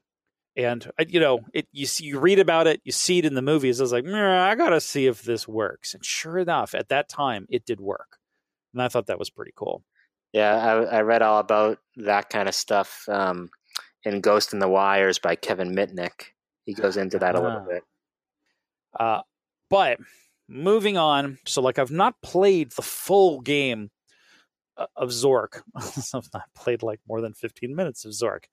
[0.57, 3.43] And you know, it you see, you read about it, you see it in the
[3.43, 3.81] movies.
[3.81, 5.95] I was like, I gotta see if this works.
[5.95, 8.19] And sure enough, at that time, it did work,
[8.73, 9.85] and I thought that was pretty cool.
[10.33, 13.51] Yeah, I, I read all about that kind of stuff um,
[14.05, 16.33] in Ghost in the Wires by Kevin Mitnick.
[16.65, 17.69] He goes into that a little ah.
[17.69, 17.83] bit.
[18.99, 19.23] Uh,
[19.69, 19.99] but
[20.51, 23.91] moving on, so like I've not played the full game
[24.77, 25.63] uh, of Zork.
[25.77, 28.45] I've not played like more than 15 minutes of Zork.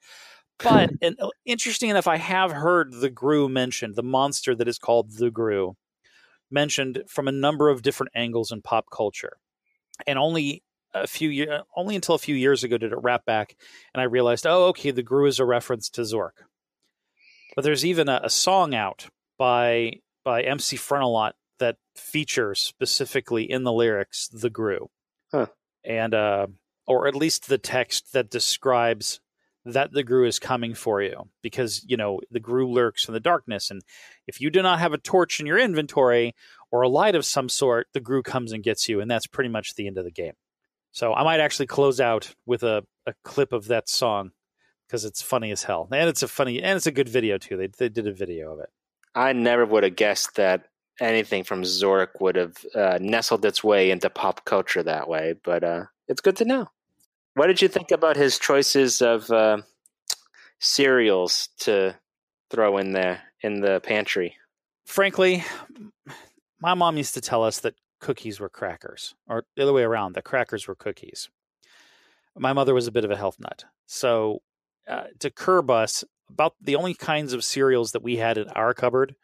[0.59, 4.79] But and, uh, interesting enough, I have heard the Grue mentioned, the monster that is
[4.79, 5.75] called the Grue,
[6.49, 9.37] mentioned from a number of different angles in pop culture.
[10.05, 13.55] And only a few years, only until a few years ago did it wrap back,
[13.93, 16.43] and I realized, oh, okay, the Grue is a reference to Zork.
[17.55, 19.07] But there's even a, a song out
[19.37, 24.89] by by MC Frontalot that features specifically in the lyrics the Grue,
[25.31, 25.47] huh.
[25.83, 26.47] and uh,
[26.85, 29.19] or at least the text that describes
[29.65, 33.19] that the Grue is coming for you because you know the Grue lurks in the
[33.19, 33.81] darkness, and
[34.27, 36.33] if you do not have a torch in your inventory
[36.71, 39.49] or a light of some sort, the Grue comes and gets you, and that's pretty
[39.49, 40.33] much the end of the game.
[40.91, 44.31] So I might actually close out with a, a clip of that song
[44.87, 47.57] because it's funny as hell, and it's a funny and it's a good video too.
[47.57, 48.69] They they did a video of it.
[49.13, 50.65] I never would have guessed that
[50.99, 55.63] anything from Zork would have uh, nestled its way into pop culture that way, but
[55.63, 56.67] uh, it's good to know.
[57.35, 59.61] What did you think about his choices of uh,
[60.59, 61.95] cereals to
[62.49, 64.35] throw in there in the pantry?
[64.85, 65.43] Frankly,
[66.59, 70.13] my mom used to tell us that cookies were crackers, or the other way around,
[70.13, 71.29] that crackers were cookies.
[72.35, 73.65] My mother was a bit of a health nut.
[73.87, 74.41] So,
[74.87, 78.73] uh, to curb us, about the only kinds of cereals that we had in our
[78.73, 79.15] cupboard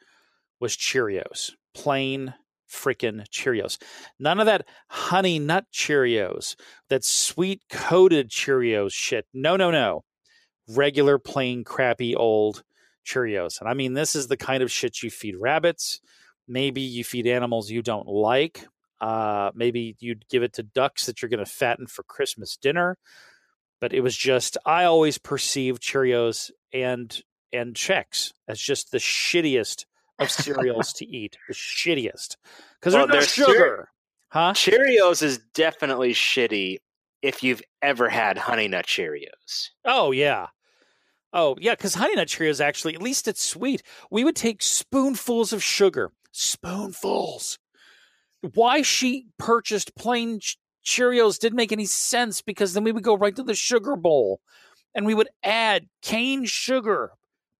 [0.59, 2.33] was Cheerios, plain
[2.69, 3.77] freaking Cheerios.
[4.19, 6.55] None of that honey nut Cheerios,
[6.89, 9.27] that sweet coated Cheerios shit.
[9.33, 10.03] No, no, no.
[10.67, 12.63] Regular, plain, crappy, old
[13.05, 13.59] Cheerios.
[13.59, 15.99] And I mean, this is the kind of shit you feed rabbits.
[16.47, 18.65] Maybe you feed animals you don't like.
[18.99, 22.97] Uh, maybe you'd give it to ducks that you're going to fatten for Christmas dinner.
[23.81, 29.85] But it was just, I always perceived Cheerios and and Chex as just the shittiest
[30.23, 31.37] of cereals to eat.
[31.47, 32.37] The shittiest
[32.79, 33.89] because Well, there's no sugar,
[34.29, 34.53] huh?
[34.53, 36.77] Cheerios is definitely shitty
[37.21, 39.69] if you've ever had Honey Nut Cheerios.
[39.85, 40.47] Oh yeah.
[41.31, 43.81] Oh yeah, because Honey Nut Cheerios actually, at least it's sweet.
[44.11, 47.57] We would take spoonfuls of sugar, spoonfuls.
[48.53, 53.15] Why she purchased plain Ch- Cheerios didn't make any sense because then we would go
[53.15, 54.41] right to the sugar bowl,
[54.93, 57.11] and we would add cane sugar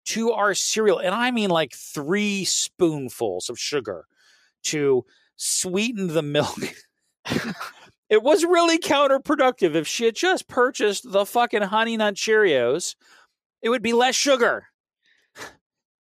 [0.05, 4.05] to our cereal, and I mean like three spoonfuls of sugar
[4.63, 6.57] to sweeten the milk.
[8.09, 9.75] it was really counterproductive.
[9.75, 12.95] If she had just purchased the fucking Honey Nut Cheerios,
[13.61, 14.67] it would be less sugar.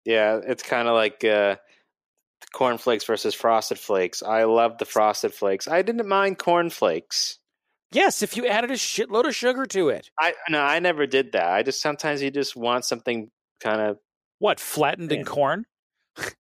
[0.05, 1.55] Yeah, it's kind of like uh,
[2.53, 4.21] cornflakes versus frosted flakes.
[4.21, 5.67] I love the frosted flakes.
[5.67, 7.39] I didn't mind corn flakes.
[7.93, 10.09] Yes, if you added a shitload of sugar to it.
[10.19, 11.47] I no, I never did that.
[11.47, 13.29] I just sometimes you just want something
[13.63, 13.97] kind of
[14.39, 15.65] What, flattened in corn?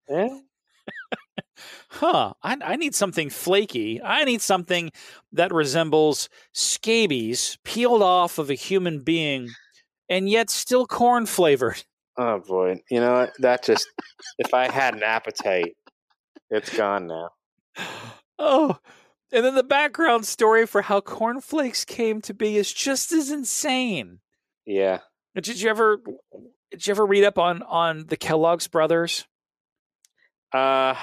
[0.08, 0.28] eh?
[1.90, 2.32] Huh.
[2.42, 4.00] I, I need something flaky.
[4.02, 4.90] I need something
[5.32, 9.50] that resembles scabies peeled off of a human being
[10.08, 11.84] and yet still corn flavored.
[12.16, 13.28] Oh boy, you know?
[13.38, 13.86] That just
[14.38, 15.76] if I had an appetite,
[16.50, 17.30] it's gone now.
[18.38, 18.78] Oh,
[19.32, 24.20] and then the background story for how cornflakes came to be is just as insane.
[24.66, 25.00] Yeah,
[25.34, 26.00] Did you ever
[26.70, 29.26] did you ever read up on on the Kellogg's brothers?
[30.52, 30.94] uh,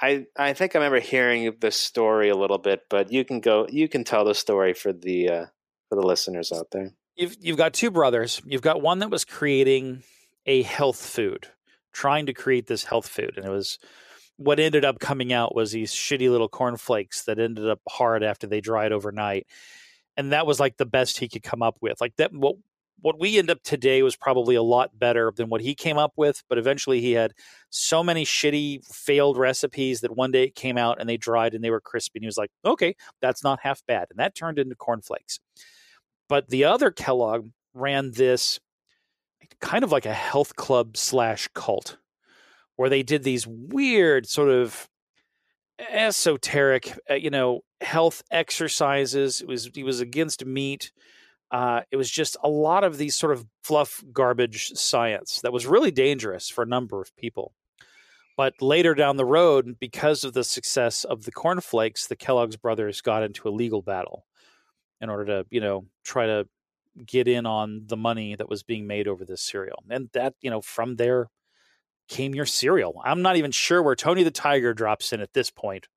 [0.00, 3.66] I I think I remember hearing the story a little bit, but you can go.
[3.70, 5.46] You can tell the story for the uh,
[5.88, 6.92] for the listeners out there.
[7.16, 8.42] You've you've got two brothers.
[8.44, 10.02] You've got one that was creating
[10.44, 11.48] a health food,
[11.92, 13.78] trying to create this health food, and it was
[14.36, 18.46] what ended up coming out was these shitty little cornflakes that ended up hard after
[18.46, 19.46] they dried overnight,
[20.18, 21.98] and that was like the best he could come up with.
[22.02, 22.56] Like that, what
[23.00, 26.12] what we end up today was probably a lot better than what he came up
[26.16, 26.42] with.
[26.48, 27.32] But eventually, he had
[27.70, 31.62] so many shitty failed recipes that one day it came out and they dried and
[31.62, 34.58] they were crispy, and he was like, "Okay, that's not half bad," and that turned
[34.58, 35.40] into cornflakes.
[36.28, 38.58] But the other Kellogg ran this
[39.60, 41.98] kind of like a health club slash cult
[42.76, 44.88] where they did these weird sort of
[45.78, 50.90] esoteric uh, you know health exercises it was he was against meat
[51.50, 55.66] uh, it was just a lot of these sort of fluff garbage science that was
[55.66, 57.52] really dangerous for a number of people
[58.36, 63.00] but later down the road because of the success of the cornflakes the kellogg's brothers
[63.00, 64.26] got into a legal battle
[65.00, 66.46] in order to you know try to
[67.04, 69.82] get in on the money that was being made over this cereal.
[69.90, 71.28] And that, you know, from there
[72.08, 73.00] came your cereal.
[73.04, 75.88] I'm not even sure where Tony the Tiger drops in at this point,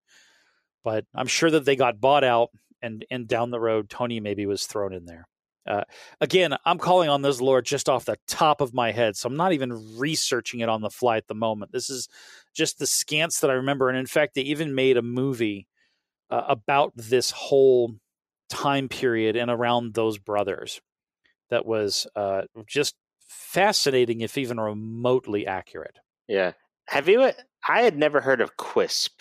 [0.83, 2.49] but I'm sure that they got bought out
[2.81, 5.27] and and down the road Tony maybe was thrown in there.
[5.69, 5.83] Uh,
[6.19, 9.37] again, I'm calling on this lore just off the top of my head, so I'm
[9.37, 11.71] not even researching it on the fly at the moment.
[11.71, 12.09] This is
[12.55, 15.67] just the scants that I remember, and in fact, they even made a movie
[16.31, 17.95] uh, about this whole
[18.49, 20.81] time period and around those brothers
[21.51, 22.95] that was uh, just
[23.27, 25.99] fascinating, if even remotely accurate.
[26.27, 26.53] Yeah.
[26.87, 27.31] Have you?
[27.67, 29.11] I had never heard of Quisp.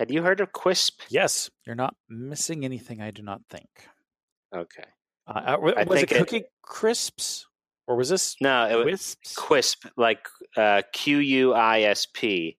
[0.00, 0.92] Had you heard of Quisp?
[1.08, 3.00] Yes, you're not missing anything.
[3.00, 3.68] I do not think.
[4.54, 4.84] Okay.
[5.28, 7.46] Uh, uh, was it think it- Cookie Crisps
[7.86, 9.16] or was this No, it was?
[9.36, 10.26] Quisp, like
[10.56, 12.56] uh, Q U I S P.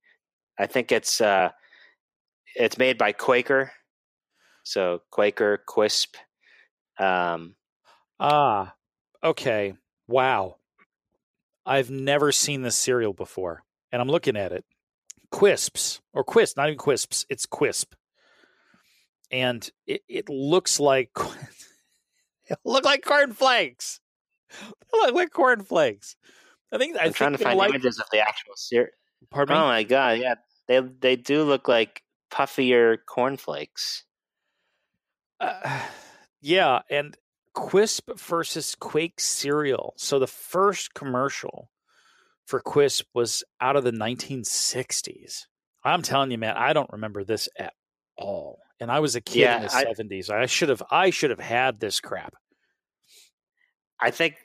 [0.58, 1.50] I think it's uh,
[2.56, 3.72] it's made by Quaker.
[4.64, 6.16] So Quaker Quisp.
[7.00, 7.56] Um,
[8.20, 8.74] Ah,
[9.24, 9.74] Okay.
[10.08, 10.58] Wow.
[11.66, 14.66] I've never seen this cereal before, and I'm looking at it.
[15.32, 17.26] Quisps or Quisp, not even Quisps.
[17.30, 17.94] It's Quisp,
[19.32, 21.12] and it, it looks like
[22.66, 24.00] look like cornflakes.
[24.52, 26.16] They look like cornflakes.
[26.72, 28.92] I think I'm I trying think to find like, images of the actual cereal.
[29.30, 29.66] Pardon Oh me.
[29.68, 30.36] my god, yeah,
[30.68, 34.06] they they do look like puffier cornflakes.
[35.40, 35.88] Uh,
[36.42, 37.18] yeah, and
[37.56, 39.94] Quisp versus Quake cereal.
[39.98, 41.72] So the first commercial
[42.46, 45.46] for Quisp was out of the 1960s.
[45.84, 47.74] I'm telling you, man, I don't remember this at
[48.18, 48.60] all.
[48.80, 50.30] And I was a kid Yeah, in the 70s.
[50.30, 52.36] I should have I should have had this crap.
[54.00, 54.36] I think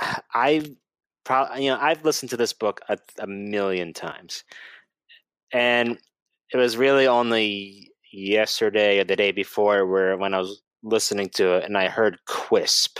[0.34, 0.64] I
[1.24, 4.44] probably you know I've listened to this book a, a million times,
[5.52, 5.98] and
[6.52, 11.56] it was really only yesterday or the day before where when I was listening to
[11.56, 12.98] it and I heard Quisp,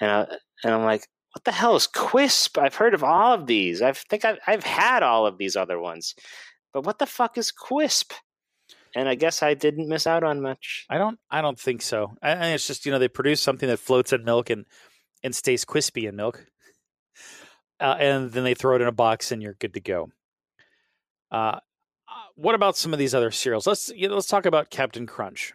[0.00, 0.26] and I,
[0.64, 2.60] and I'm like, what the hell is Quisp?
[2.60, 3.82] I've heard of all of these.
[3.82, 6.14] I think I've I've had all of these other ones,
[6.72, 8.12] but what the fuck is Quisp?
[8.96, 10.86] And I guess I didn't miss out on much.
[10.88, 12.16] I don't I don't think so.
[12.22, 14.64] I, I it's just, you know, they produce something that floats in milk and
[15.22, 16.46] and stays crispy in milk.
[17.78, 20.08] Uh, and then they throw it in a box and you're good to go.
[21.30, 21.60] Uh, uh,
[22.36, 23.66] what about some of these other cereals?
[23.66, 25.52] Let's you know, let's talk about Captain Crunch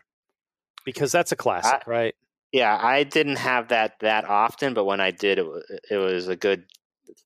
[0.85, 2.13] because that's a classic, right?
[2.51, 5.47] Yeah, I didn't have that that often, but when I did, it,
[5.89, 6.65] it was a good.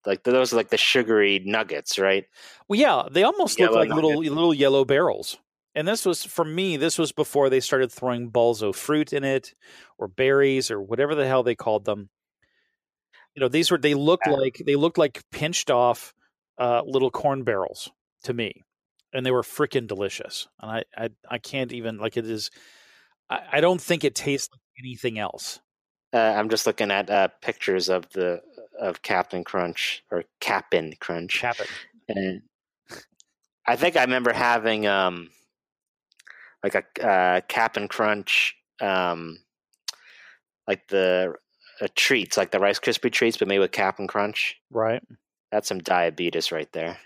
[0.06, 2.26] Like those are like the sugary nuggets, right?
[2.70, 5.38] Well, yeah, they almost look Yellow like little little yellow barrels.
[5.76, 6.78] And this was for me.
[6.78, 9.54] This was before they started throwing balls of fruit in it,
[9.98, 12.10] or berries, or whatever the hell they called them.
[13.36, 16.14] You know, these were they looked like they looked like pinched off
[16.58, 17.92] uh, little corn barrels
[18.24, 18.64] to me,
[19.14, 20.48] and they were freaking delicious.
[20.62, 22.50] And I I, I can't even like it is.
[23.30, 25.60] I, I don't think it tastes like anything else.
[26.14, 28.42] Uh, I'm just looking at uh, pictures of the
[28.80, 31.68] of Captain Crunch or Cap'n Crunch, Captain.
[32.08, 32.42] and
[33.66, 35.30] I think I remember having um
[36.74, 39.38] like a uh, Cap'n Crunch um
[40.68, 41.34] like the
[41.82, 44.56] uh, treats, like the Rice Krispie treats, but made with Cap'n Crunch.
[44.72, 45.04] Right.
[45.52, 46.98] That's some diabetes right there.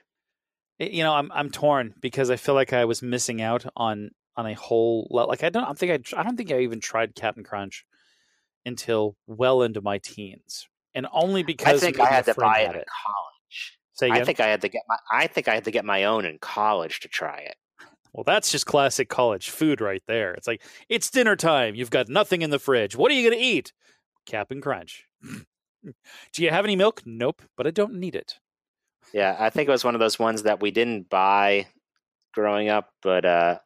[0.80, 4.46] You know i'm i'm torn because i feel like i was missing out on on
[4.46, 7.16] a whole lot like i don't I think i i don't think i even tried
[7.16, 7.86] captain crunch
[8.66, 12.76] until well into my teens and only I because think I had to buy it
[12.76, 13.78] in college.
[13.94, 15.86] say again I think I had to get my I think I had to get
[15.86, 17.56] my own in college to try it.
[18.14, 20.34] Well that's just classic college food right there.
[20.34, 21.76] It's like it's dinner time.
[21.76, 22.96] You've got nothing in the fridge.
[22.96, 23.74] What are you going to eat
[24.30, 25.06] captain crunch.
[25.84, 27.02] Do you have any milk?
[27.06, 28.36] Nope but i don't need it.
[29.14, 31.66] Yeah, I think it was one of those ones that we didn't buy
[32.34, 33.58] growing up, but uh,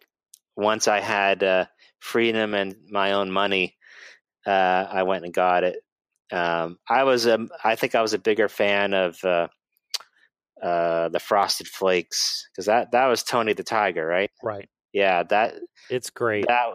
[0.55, 1.65] once I had uh,
[1.99, 3.75] freedom and my own money,
[4.47, 5.83] uh, I went and got it.
[6.31, 9.21] Um, I was a, I think I was a bigger fan of
[10.63, 14.29] uh, uh, the Frosted Flakes because that that was Tony the Tiger, right?
[14.41, 15.55] right Yeah, that
[15.89, 16.67] it's great that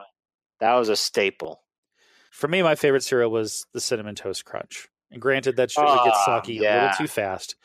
[0.60, 1.60] that was a staple.
[2.30, 6.18] for me my favorite cereal was the cinnamon toast crunch and granted that sugar gets
[6.18, 7.56] Ah, soggy a little too fast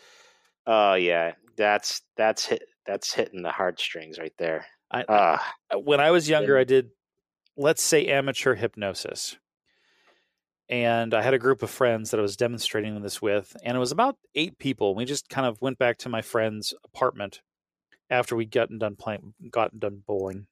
[0.65, 4.65] Oh yeah, that's that's hit that's hitting the heartstrings right there.
[4.91, 6.61] I, Ah, when I was younger, Yeah.
[6.61, 6.91] I did,
[7.57, 9.38] let's say, amateur hypnosis.
[10.70, 13.80] And I had a group of friends that I was demonstrating this with, and it
[13.80, 14.95] was about eight people.
[14.95, 17.41] We just kind of went back to my friend's apartment
[18.09, 20.47] after we'd gotten done playing, gotten done bowling.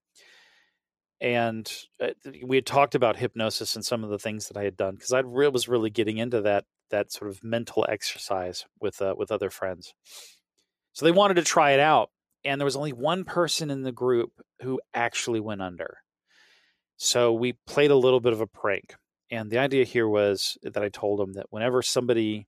[1.22, 2.09] And uh,
[2.43, 5.14] we had talked about hypnosis and some of the things that I had done because
[5.14, 9.32] I re- was really getting into that that sort of mental exercise with uh, with
[9.32, 9.93] other friends.
[10.93, 12.09] So they wanted to try it out,
[12.43, 14.32] and there was only one person in the group
[14.62, 15.99] who actually went under.
[16.97, 18.95] So we played a little bit of a prank.
[19.32, 22.48] And the idea here was that I told them that whenever somebody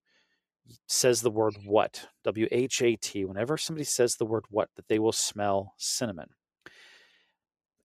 [0.86, 4.90] says the word what, W H A T, whenever somebody says the word what, that
[4.90, 6.30] they will smell cinnamon.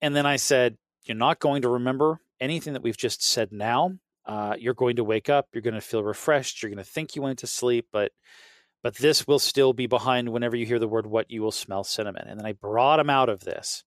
[0.02, 3.92] And then I said, You're not going to remember anything that we've just said now.
[4.26, 7.16] Uh, you're going to wake up, you're going to feel refreshed, you're going to think
[7.16, 8.12] you went to sleep, but
[8.82, 11.84] but this will still be behind whenever you hear the word what you will smell
[11.84, 13.84] cinnamon and then i brought him out of this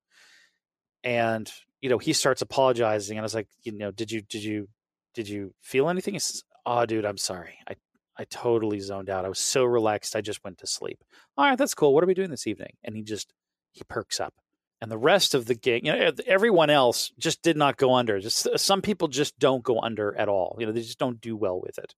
[1.04, 1.52] and
[1.82, 4.68] you know he starts apologizing and i was like you know did you did you
[5.14, 6.14] did you feel anything?
[6.14, 7.56] He says oh dude i'm sorry.
[7.68, 7.76] I
[8.18, 9.26] i totally zoned out.
[9.26, 11.04] I was so relaxed i just went to sleep.
[11.38, 11.94] All right that's cool.
[11.94, 12.74] What are we doing this evening?
[12.84, 13.34] And he just
[13.72, 14.34] he perks up.
[14.82, 18.20] And the rest of the gang you know everyone else just did not go under.
[18.20, 20.56] Just some people just don't go under at all.
[20.60, 21.94] You know they just don't do well with it.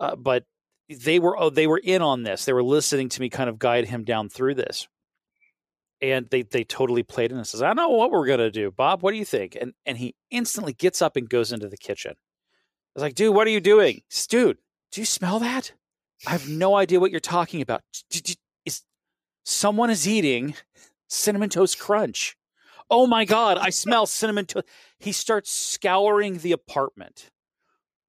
[0.00, 0.44] Uh, but
[0.88, 2.44] they were oh, they were in on this.
[2.44, 4.88] They were listening to me kind of guide him down through this.
[6.00, 8.70] And they they totally played in and says, I don't know what we're gonna do.
[8.70, 9.56] Bob, what do you think?
[9.60, 12.12] And and he instantly gets up and goes into the kitchen.
[12.12, 14.02] I was like, dude, what are you doing?
[14.28, 14.58] Dude,
[14.92, 15.72] do you smell that?
[16.26, 17.82] I have no idea what you're talking about.
[18.64, 18.82] Is
[19.44, 20.54] someone is eating
[21.08, 22.36] cinnamon toast crunch?
[22.90, 24.66] Oh my god, I smell cinnamon toast.
[24.98, 27.30] He starts scouring the apartment,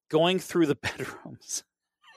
[0.10, 1.64] going through the bedrooms.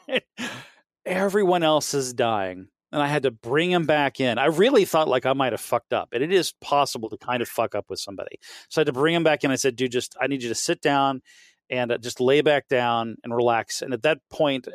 [1.06, 4.38] Everyone else is dying and I had to bring him back in.
[4.38, 7.42] I really thought like I might have fucked up, and it is possible to kind
[7.42, 8.38] of fuck up with somebody.
[8.68, 9.50] So I had to bring him back in.
[9.50, 11.22] I said, "Dude, just I need you to sit down
[11.70, 14.68] and uh, just lay back down and relax." And at that point,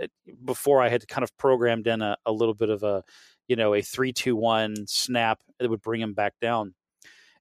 [0.44, 3.04] before I had kind of programmed in a, a little bit of a,
[3.48, 6.76] you know, a three, two, one snap that would bring him back down.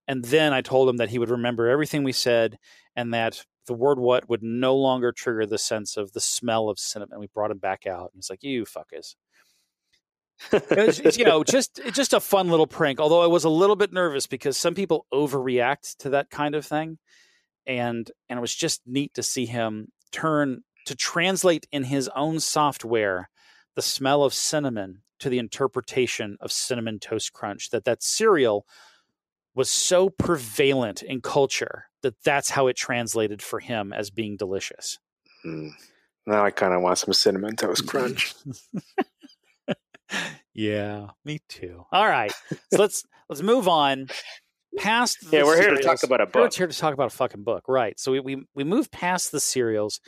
[0.09, 2.59] And then I told him that he would remember everything we said,
[2.97, 6.79] and that the word "what" would no longer trigger the sense of the smell of
[6.79, 7.21] cinnamon.
[7.21, 9.15] We brought him back out, and he's like, "You fuckers."
[10.53, 13.01] It's, it's, you know, just just a fun little prank.
[13.01, 16.67] Although I was a little bit nervous because some people overreact to that kind of
[16.67, 16.99] thing,
[17.67, 22.41] and and it was just neat to see him turn to translate in his own
[22.41, 23.31] software
[23.75, 27.71] the smell of cinnamon to the interpretation of cinnamon toast crunch.
[27.71, 28.67] That that cereal
[29.55, 34.99] was so prevalent in culture that that's how it translated for him as being delicious.
[35.45, 35.71] Mm.
[36.27, 38.35] Now I kind of want some cinnamon toast crunch.
[40.55, 41.85] yeah, me too.
[41.93, 42.33] All right,
[42.73, 44.09] so let's let's move on
[44.79, 45.19] past.
[45.31, 45.61] yeah, we're cereals.
[45.61, 46.35] here to talk about a book.
[46.53, 47.99] We're here to talk about a fucking book, right?
[47.99, 50.01] So we we we move past the cereals,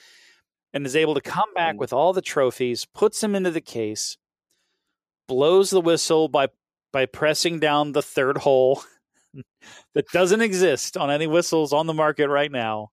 [0.73, 1.79] and is able to come back mm.
[1.79, 4.17] with all the trophies, puts them into the case,
[5.29, 6.49] blows the whistle by
[6.93, 8.83] by pressing down the third hole
[9.95, 12.91] that doesn't exist on any whistles on the market right now,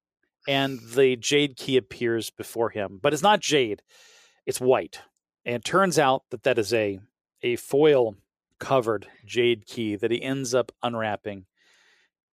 [0.48, 3.82] and the jade key appears before him, but it's not jade;
[4.46, 5.02] it's white.
[5.46, 7.00] And it turns out that that is a
[7.44, 8.16] a foil
[8.60, 11.46] covered jade key that he ends up unwrapping.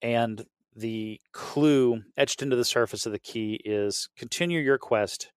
[0.03, 0.45] And
[0.77, 5.33] the clue etched into the surface of the key is continue your quest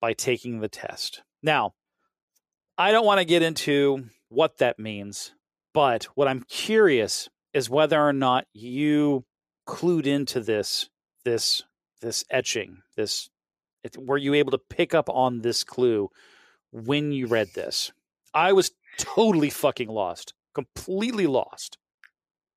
[0.00, 1.22] by taking the test.
[1.42, 1.74] Now,
[2.76, 5.32] I don't want to get into what that means,
[5.72, 9.24] but what I'm curious is whether or not you
[9.66, 10.88] clued into this
[11.24, 11.62] this
[12.00, 13.28] this etching this
[13.96, 16.10] were you able to pick up on this clue
[16.72, 17.92] when you read this.
[18.34, 21.78] I was totally fucking lost, completely lost.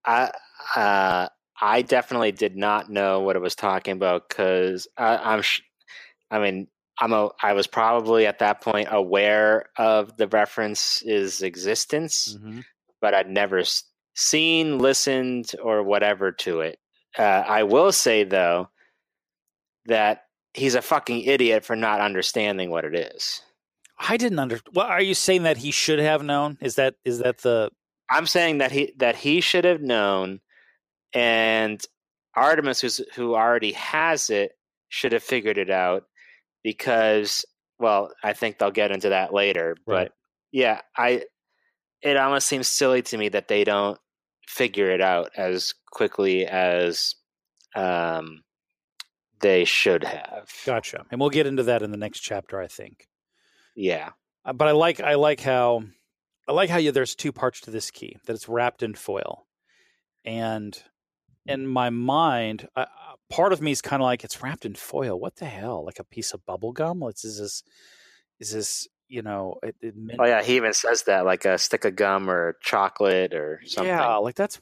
[0.06, 0.32] I
[0.76, 1.28] uh,
[1.60, 5.42] I definitely did not know what it was talking about because I'm.
[5.42, 5.62] Sh-
[6.30, 6.68] I mean,
[7.00, 7.30] I'm a.
[7.42, 12.60] I was probably at that point aware of the reference's existence, mm-hmm.
[13.02, 13.64] but I'd never
[14.16, 16.80] seen, listened, or whatever to it.
[17.18, 18.70] Uh, I will say though
[19.86, 23.42] that he's a fucking idiot for not understanding what it is.
[23.98, 24.60] I didn't under.
[24.74, 26.58] Well, are you saying that he should have known?
[26.62, 27.70] Is that is that the?
[28.10, 30.40] I'm saying that he that he should have known,
[31.14, 31.82] and
[32.36, 34.54] Artemis, who's who already has it,
[34.90, 36.04] should have figured it out
[36.64, 37.46] because,
[37.80, 39.76] well, I think they'll get into that later.
[39.86, 40.10] Right.
[40.10, 40.14] But
[40.52, 41.24] yeah, I.
[42.02, 43.98] It almost seems silly to me that they don't
[44.46, 47.16] figure it out as quickly as
[47.76, 48.42] um,
[49.40, 50.52] they should have.
[50.66, 51.06] Gotcha.
[51.12, 53.08] And we'll get into that in the next chapter, I think.
[53.76, 54.10] Yeah.
[54.46, 55.84] Uh, but I like I like how
[56.48, 59.46] I like how you, there's two parts to this key that it's wrapped in foil,
[60.26, 60.78] and
[61.46, 62.88] in my mind, I,
[63.30, 65.20] part of me is kind of like it's wrapped in foil.
[65.20, 65.86] What the hell?
[65.86, 67.00] Like a piece of bubble gum?
[67.00, 67.64] What's is this?
[68.40, 69.60] Is this you know?
[69.64, 72.58] It, it meant, oh yeah, he even says that like a stick of gum or
[72.62, 73.88] chocolate or something.
[73.88, 74.60] Yeah, like that's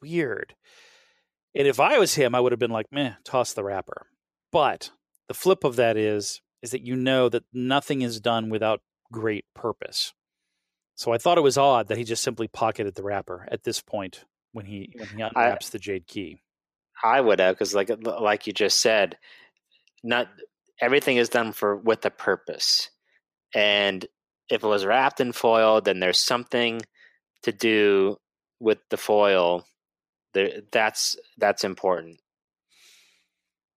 [0.00, 0.54] weird.
[1.54, 4.06] And if I was him, I would have been like, meh, toss the wrapper.
[4.52, 4.90] But
[5.28, 8.80] the flip of that is is that you know that nothing is done without
[9.12, 10.12] great purpose.
[10.94, 13.80] So I thought it was odd that he just simply pocketed the wrapper at this
[13.80, 16.40] point when he when he unwraps I, the jade key.
[17.02, 19.16] I would have because like like you just said,
[20.02, 20.28] not
[20.80, 22.90] everything is done for with a purpose.
[23.54, 24.04] And
[24.50, 26.80] if it was wrapped in foil, then there's something
[27.42, 28.16] to do
[28.60, 29.64] with the foil.
[30.34, 32.20] There, that's that's important.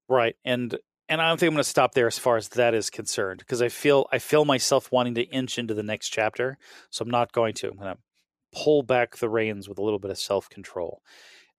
[0.09, 0.35] Right.
[0.43, 0.77] And
[1.11, 3.39] and I don't think I'm going to stop there as far as that is concerned
[3.39, 6.57] because I feel I feel myself wanting to inch into the next chapter,
[6.89, 7.67] so I'm not going to.
[7.67, 8.01] I'm going to
[8.53, 11.01] pull back the reins with a little bit of self control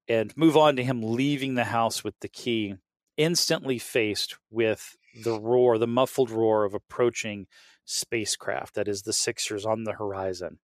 [0.09, 2.77] and move on to him leaving the house with the key,
[3.19, 7.47] instantly faced with the roar, the muffled roar of approaching
[7.85, 10.61] spacecraft that is the Sixers on the horizon.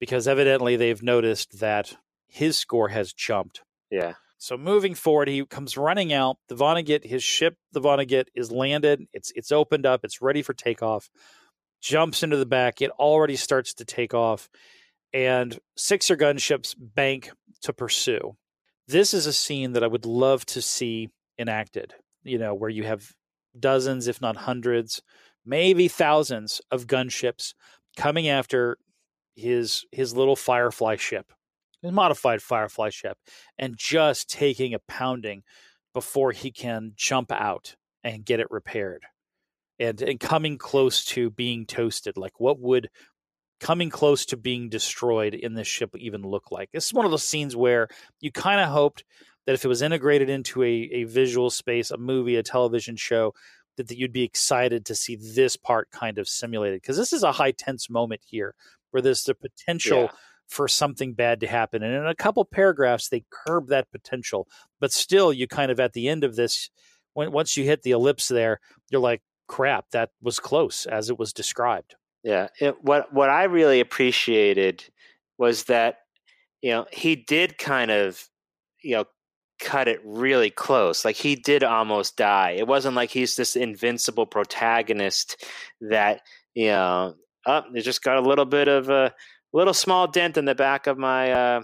[0.00, 3.60] Because evidently they've noticed that his score has jumped.
[3.90, 4.14] Yeah.
[4.42, 6.36] So moving forward, he comes running out.
[6.48, 9.06] The Vonnegut, his ship, the Vonnegut, is landed.
[9.12, 10.00] It's it's opened up.
[10.02, 11.08] It's ready for takeoff.
[11.80, 12.82] Jumps into the back.
[12.82, 14.48] It already starts to take off,
[15.12, 17.30] and Sixer gunships bank
[17.60, 18.36] to pursue.
[18.88, 21.94] This is a scene that I would love to see enacted.
[22.24, 23.12] You know, where you have
[23.56, 25.02] dozens, if not hundreds,
[25.46, 27.54] maybe thousands of gunships
[27.96, 28.76] coming after
[29.36, 31.30] his his little Firefly ship,
[31.90, 33.18] modified Firefly ship,
[33.58, 35.42] and just taking a pounding
[35.92, 39.02] before he can jump out and get it repaired.
[39.78, 42.16] And, and coming close to being toasted.
[42.16, 42.88] Like, what would
[43.58, 46.70] coming close to being destroyed in this ship even look like?
[46.72, 47.88] This is one of those scenes where
[48.20, 49.04] you kind of hoped
[49.46, 53.32] that if it was integrated into a, a visual space, a movie, a television show,
[53.76, 56.80] that, that you'd be excited to see this part kind of simulated.
[56.80, 58.54] Because this is a high tense moment here
[58.92, 60.02] where there's the potential.
[60.02, 60.08] Yeah
[60.48, 61.82] for something bad to happen.
[61.82, 64.46] And in a couple paragraphs, they curb that potential.
[64.80, 66.70] But still, you kind of at the end of this,
[67.14, 71.18] when once you hit the ellipse there, you're like, crap, that was close as it
[71.18, 71.94] was described.
[72.22, 72.48] Yeah.
[72.60, 74.84] It, what what I really appreciated
[75.38, 75.96] was that
[76.60, 78.28] you know he did kind of
[78.82, 79.04] you know
[79.60, 81.04] cut it really close.
[81.04, 82.52] Like he did almost die.
[82.52, 85.44] It wasn't like he's this invincible protagonist
[85.80, 86.20] that
[86.54, 87.14] you know.
[87.44, 89.12] Oh, it just got a little bit of a
[89.52, 91.62] little small dent in the back of my uh,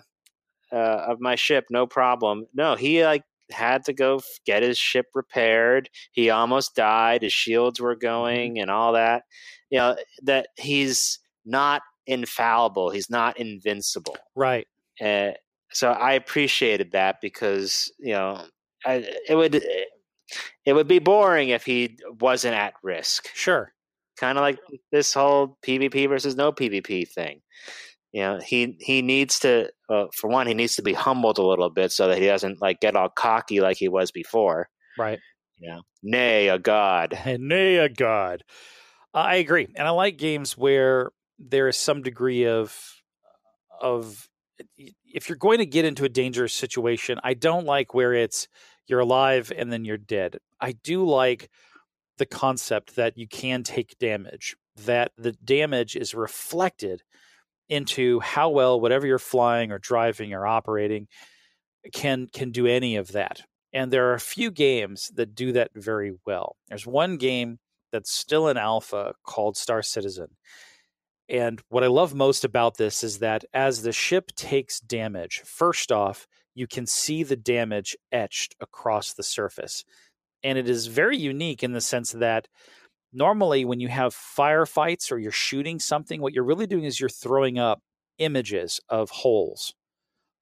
[0.72, 2.47] uh, of my ship, no problem.
[2.55, 5.89] No, he like had to go get his ship repaired.
[6.12, 7.22] He almost died.
[7.22, 9.22] His shields were going and all that.
[9.70, 12.91] You know that he's not infallible.
[12.91, 14.16] He's not invincible.
[14.34, 14.66] Right.
[15.01, 15.32] Uh,
[15.72, 18.45] so I appreciated that because you know
[18.84, 19.62] I, it would
[20.64, 23.28] it would be boring if he wasn't at risk.
[23.34, 23.72] Sure
[24.18, 24.58] kind of like
[24.92, 27.40] this whole PvP versus no PvP thing.
[28.12, 31.46] You know, he he needs to, uh, for one, he needs to be humbled a
[31.46, 34.68] little bit so that he doesn't like get all cocky like he was before.
[34.98, 35.18] Right.
[35.58, 37.18] You know, nay a god.
[37.38, 38.44] nay a god.
[39.12, 42.76] I agree, and I like games where there is some degree of
[43.80, 44.28] of
[45.06, 47.20] if you're going to get into a dangerous situation.
[47.22, 48.48] I don't like where it's
[48.86, 50.38] you're alive and then you're dead.
[50.60, 51.50] I do like
[52.18, 57.02] the concept that you can take damage, that the damage is reflected
[57.68, 61.06] into how well whatever you're flying or driving or operating
[61.92, 63.42] can can do any of that.
[63.72, 66.56] And there are a few games that do that very well.
[66.68, 67.58] There's one game
[67.92, 70.28] that's still in alpha called Star Citizen.
[71.28, 75.92] And what I love most about this is that as the ship takes damage, first
[75.92, 79.84] off, you can see the damage etched across the surface
[80.43, 82.49] and it is very unique in the sense that
[83.12, 87.09] normally when you have firefights or you're shooting something what you're really doing is you're
[87.09, 87.80] throwing up
[88.18, 89.74] images of holes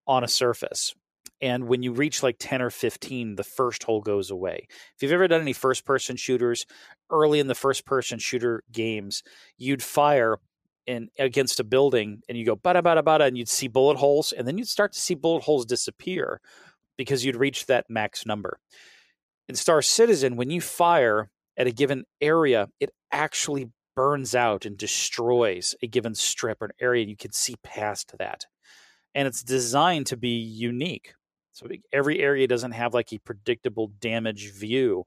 [0.07, 0.95] on a surface.
[1.43, 4.67] And when you reach like 10 or 15 the first hole goes away.
[4.71, 6.67] If you've ever done any first person shooters
[7.11, 9.23] early in the first person shooter games
[9.59, 10.39] you'd fire
[10.87, 14.33] in against a building and you go bada bada bada and you'd see bullet holes
[14.33, 16.41] and then you'd start to see bullet holes disappear
[16.97, 18.59] because you'd reach that max number
[19.49, 24.77] in Star Citizen, when you fire at a given area, it actually burns out and
[24.77, 27.07] destroys a given strip or an area.
[27.07, 28.45] You can see past that.
[29.15, 31.15] And it's designed to be unique.
[31.53, 35.05] So every area doesn't have like a predictable damage view.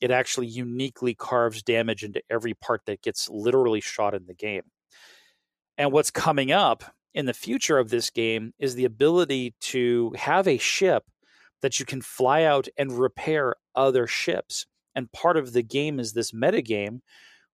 [0.00, 4.64] It actually uniquely carves damage into every part that gets literally shot in the game.
[5.78, 6.82] And what's coming up
[7.14, 11.04] in the future of this game is the ability to have a ship
[11.60, 14.66] that you can fly out and repair other ships.
[14.94, 17.02] And part of the game is this meta game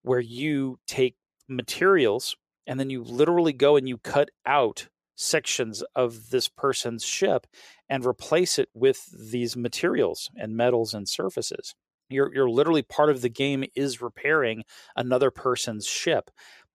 [0.02, 1.16] where you take
[1.48, 7.46] materials and then you literally go and you cut out sections of this person's ship
[7.88, 11.74] and replace it with these materials and metals and surfaces.
[12.08, 14.64] You're, you're literally part of the game is repairing
[14.96, 16.30] another person's ship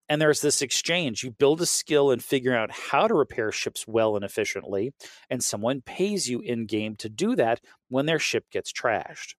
[0.10, 1.24] and there's this exchange.
[1.24, 4.94] You build a skill and figure out how to repair ships well and efficiently,
[5.30, 9.36] and someone pays you in game to do that when their ship gets trashed.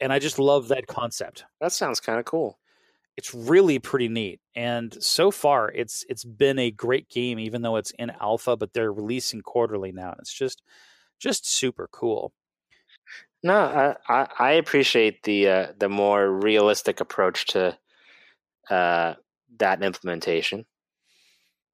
[0.00, 1.44] And I just love that concept.
[1.60, 2.58] That sounds kind of cool.
[3.16, 4.40] It's really pretty neat.
[4.54, 8.74] And so far it's it's been a great game even though it's in alpha, but
[8.74, 10.10] they're releasing quarterly now.
[10.10, 10.62] And it's just
[11.18, 12.34] just super cool.
[13.42, 17.78] No, I, I appreciate the uh, the more realistic approach to
[18.68, 19.14] uh,
[19.58, 20.66] that implementation.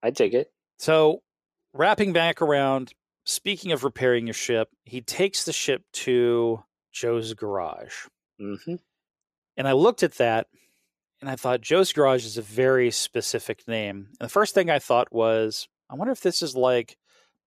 [0.02, 0.52] I dig it.
[0.78, 1.22] So,
[1.72, 2.92] wrapping back around,
[3.24, 6.62] speaking of repairing your ship, he takes the ship to
[6.92, 8.06] Joe's garage.
[8.40, 8.76] Mm-hmm.
[9.56, 10.48] And I looked at that
[11.20, 14.08] and I thought Joe's garage is a very specific name.
[14.18, 16.96] And the first thing I thought was, I wonder if this is like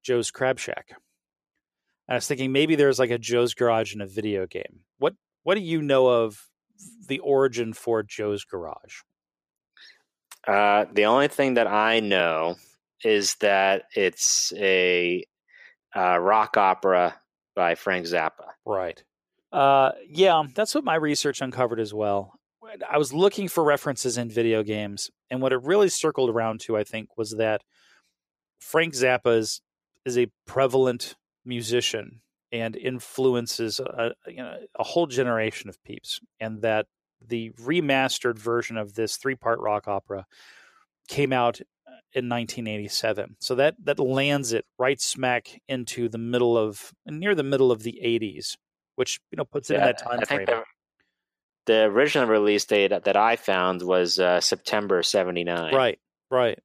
[0.02, 0.92] Joe's Crab Shack.
[2.08, 4.82] I was thinking maybe there's like a Joe's garage in a video game.
[5.00, 6.48] What what do you know of
[7.08, 9.02] the origin for Joe's garage?
[10.48, 12.56] Uh, the only thing that I know
[13.04, 15.26] is that it's a
[15.96, 17.16] uh, rock opera
[17.56, 18.50] by Frank Zappa.
[18.66, 19.04] Right.
[19.52, 22.40] Uh, yeah, that's what my research uncovered as well.
[22.90, 26.76] I was looking for references in video games, and what it really circled around to,
[26.76, 27.64] I think, was that
[28.60, 29.62] Frank Zappa is,
[30.04, 31.16] is a prevalent
[31.46, 32.22] musician
[32.52, 36.88] and influences a, you know, a whole generation of peeps, and that
[37.28, 40.26] the remastered version of this three part rock opera
[41.08, 41.62] came out
[42.14, 43.36] in 1987.
[43.40, 47.84] So that that lands it right smack into the middle of near the middle of
[47.84, 48.56] the 80s,
[48.96, 50.46] which you know puts it yeah, in that time I frame.
[50.46, 50.64] The,
[51.66, 55.74] the, original release date that I found was uh, September 79.
[55.74, 56.00] Right,
[56.32, 56.60] right.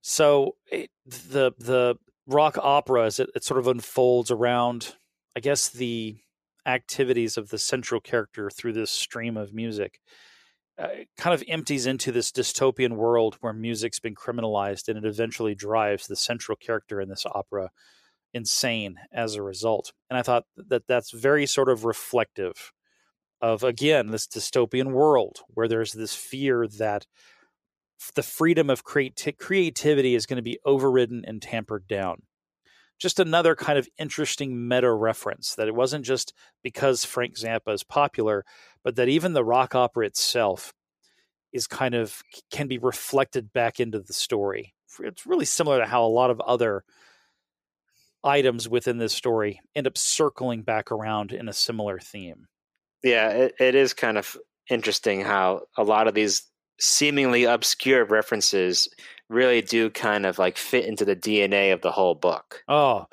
[0.00, 1.96] So it, the the
[2.26, 4.94] rock opera as it, it sort of unfolds around,
[5.36, 6.16] I guess the
[6.66, 10.00] activities of the central character through this stream of music
[10.80, 10.88] uh,
[11.18, 16.06] kind of empties into this dystopian world where music's been criminalized and it eventually drives
[16.06, 17.70] the central character in this opera
[18.32, 19.92] insane as a result.
[20.08, 22.72] And I thought that that's very sort of reflective
[23.42, 27.06] of, again, this dystopian world where there's this fear that
[28.14, 32.22] the freedom of creati- creativity is going to be overridden and tampered down.
[33.00, 37.82] Just another kind of interesting meta reference that it wasn't just because Frank Zappa is
[37.82, 38.44] popular,
[38.84, 40.74] but that even the rock opera itself
[41.52, 44.74] is kind of can be reflected back into the story.
[45.00, 46.84] It's really similar to how a lot of other
[48.22, 52.46] items within this story end up circling back around in a similar theme.
[53.02, 54.36] Yeah, it, it is kind of
[54.68, 56.49] interesting how a lot of these
[56.80, 58.88] seemingly obscure references
[59.28, 62.64] really do kind of like fit into the DNA of the whole book.
[62.66, 63.06] Oh,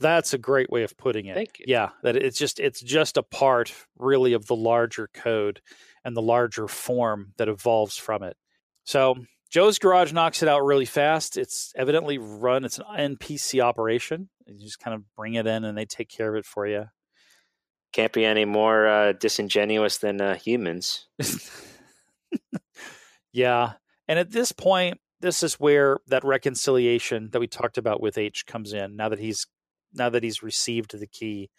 [0.00, 1.34] that's a great way of putting it.
[1.34, 1.66] Thank you.
[1.68, 5.60] Yeah, that it's just it's just a part really of the larger code
[6.04, 8.36] and the larger form that evolves from it.
[8.84, 9.16] So
[9.50, 11.36] Joe's Garage knocks it out really fast.
[11.36, 12.64] It's evidently run.
[12.64, 14.30] It's an NPC operation.
[14.46, 16.86] You just kind of bring it in, and they take care of it for you.
[17.92, 21.06] Can't be any more uh, disingenuous than uh, humans.
[23.32, 23.72] yeah,
[24.08, 28.46] and at this point, this is where that reconciliation that we talked about with Aech
[28.46, 28.96] comes in.
[28.96, 29.46] Now that he's
[29.92, 31.50] now that he's received the key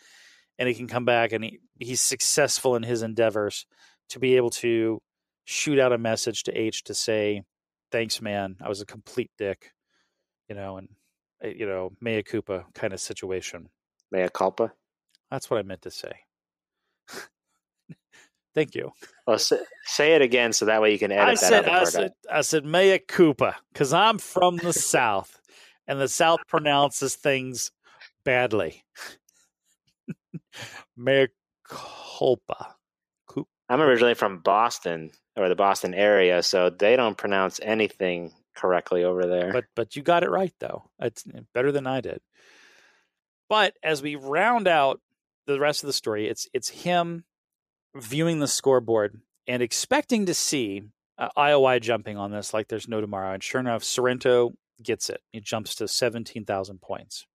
[0.57, 3.65] and he can come back and he, he's successful in his endeavors
[4.09, 5.01] to be able to
[5.45, 7.43] shoot out a message to Aech to say,
[7.91, 8.55] thanks, man.
[8.61, 9.71] I was a complete dick,
[10.49, 10.89] you know, and,
[11.43, 13.69] eh, you know, mea culpa kind of situation.
[14.11, 14.73] Mea culpa?
[15.29, 16.11] That's what I meant to say.
[18.53, 18.91] Thank you.
[19.25, 21.83] Well, say, say, it again so that way you can edit I that said, I
[21.85, 25.39] said, I said mea culpa because I'm from the South
[25.87, 27.71] and the South pronounces things
[28.23, 28.83] badly.
[30.97, 31.27] Mea
[31.67, 32.75] culpa.
[33.69, 39.25] I'm originally from Boston or the Boston area, so they don't pronounce anything correctly over
[39.25, 39.53] there.
[39.53, 40.89] But but you got it right though.
[40.99, 42.19] It's eh, better than I did.
[43.47, 44.99] But as we round out
[45.47, 47.23] the rest of the story, it's it's him
[47.95, 50.83] viewing the scoreboard and expecting to see
[51.17, 53.33] uh, IOI jumping on this like there's no tomorrow.
[53.33, 55.21] And sure enough, Sorrento gets it.
[55.31, 57.25] He jumps to 17,000 points.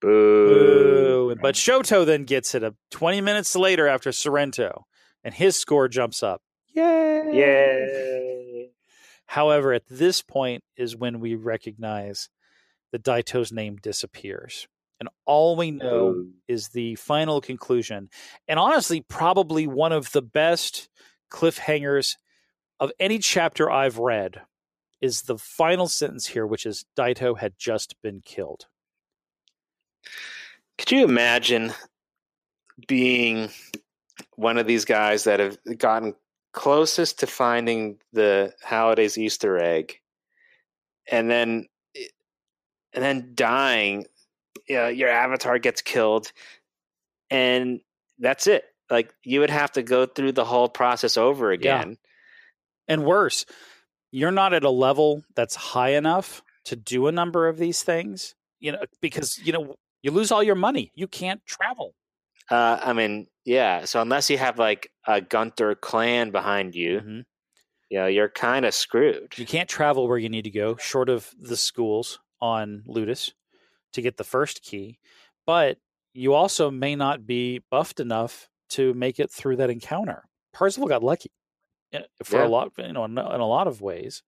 [0.00, 1.28] Boo.
[1.28, 1.36] Boo.
[1.40, 4.86] But Shoto then gets it a 20 minutes later after Sorrento,
[5.22, 6.42] and his score jumps up.
[6.74, 7.22] Yay!
[7.32, 8.70] Yay!
[9.26, 12.28] However, at this point is when we recognize
[12.92, 14.68] that Daito's name disappears.
[15.04, 18.08] And all we know is the final conclusion.
[18.48, 20.88] And honestly, probably one of the best
[21.30, 22.16] cliffhangers
[22.80, 24.40] of any chapter I've read
[25.02, 28.64] is the final sentence here, which is Daito had just been killed.
[30.78, 31.74] Could you imagine
[32.88, 33.50] being
[34.36, 36.14] one of these guys that have gotten
[36.54, 40.00] closest to finding the Halliday's Easter egg,
[41.10, 42.06] and then eh,
[42.94, 44.06] and then dying?
[44.68, 46.32] Know, your avatar gets killed,
[47.30, 47.80] and
[48.18, 48.64] that's it.
[48.90, 51.90] Like you would have to go through the whole process over again.
[51.90, 52.94] Yeah.
[52.94, 53.46] And worse,
[54.10, 58.34] you're not at a level that's high enough to do a number of these things.
[58.60, 60.92] You know, because you know you lose all your money.
[60.94, 61.94] You can't travel.
[62.50, 63.84] Uh, I mean, yeah.
[63.84, 67.20] So unless you have like a Gunter clan behind you, mm-hmm.
[67.90, 69.34] you know, you're kind of screwed.
[69.36, 73.32] You can't travel where you need to go, short of the schools on Ludus
[73.94, 74.98] to get the first key.
[75.46, 75.78] But
[76.12, 80.24] you also may not be buffed enough to make it through that encounter.
[80.52, 81.30] Parzival got lucky
[82.22, 82.46] for yeah.
[82.46, 84.22] a lot, you know, in a lot of ways.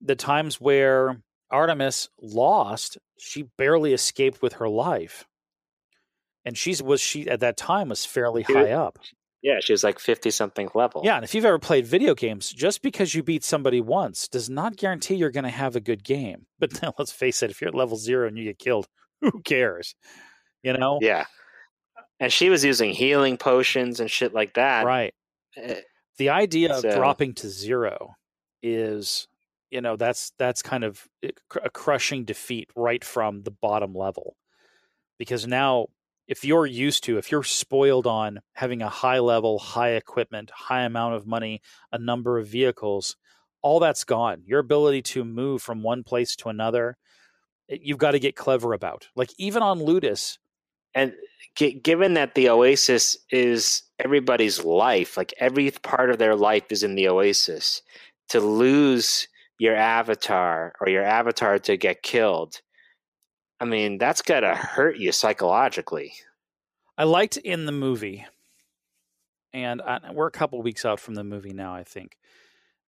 [0.00, 5.26] The times where Artemis lost, she barely escaped with her life.
[6.44, 8.98] And she's was she at that time was fairly high up.
[9.42, 11.02] Yeah, she was like 50 something level.
[11.04, 14.48] Yeah, and if you've ever played video games, just because you beat somebody once does
[14.48, 16.46] not guarantee you're going to have a good game.
[16.60, 18.86] But now, let's face it, if you're at level 0 and you get killed,
[19.20, 19.96] who cares?
[20.62, 20.98] You know?
[21.02, 21.24] Yeah.
[22.20, 24.86] and she was using healing potions and shit like that.
[24.86, 25.12] right.
[25.56, 25.80] Eh,
[26.18, 28.14] The idea of dropping to zero
[28.62, 29.26] is,
[29.72, 31.04] you know, that's that's kind of
[31.64, 34.36] a crushing defeat right from the bottom level,
[35.18, 35.88] because now
[36.32, 40.82] if you're used to, if you're spoiled on having a high level, high equipment, high
[40.84, 41.60] amount of money,
[41.92, 43.16] a number of vehicles,
[43.60, 44.42] all that's gone.
[44.46, 46.96] Your ability to move from one place to another,
[47.70, 49.08] eh, you've got to get clever about.
[49.14, 50.38] Like even on Ludus,
[50.94, 51.14] And
[51.56, 56.82] gi- given that the Oasis is everybody's life, like every part of their life is
[56.82, 57.82] in the Oasis,
[58.30, 59.28] to lose
[59.58, 62.60] your avatar or your avatar to get killed,
[63.62, 66.14] I mean, that's got to hurt you psychologically.
[66.98, 68.26] I liked in the movie,
[69.52, 71.72] and I, we're a couple weeks out from the movie now.
[71.72, 72.18] I think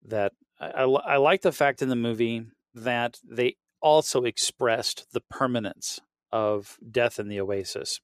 [0.03, 5.21] that I, I, I like the fact in the movie that they also expressed the
[5.21, 6.01] permanence
[6.33, 8.01] of death in the Oasis,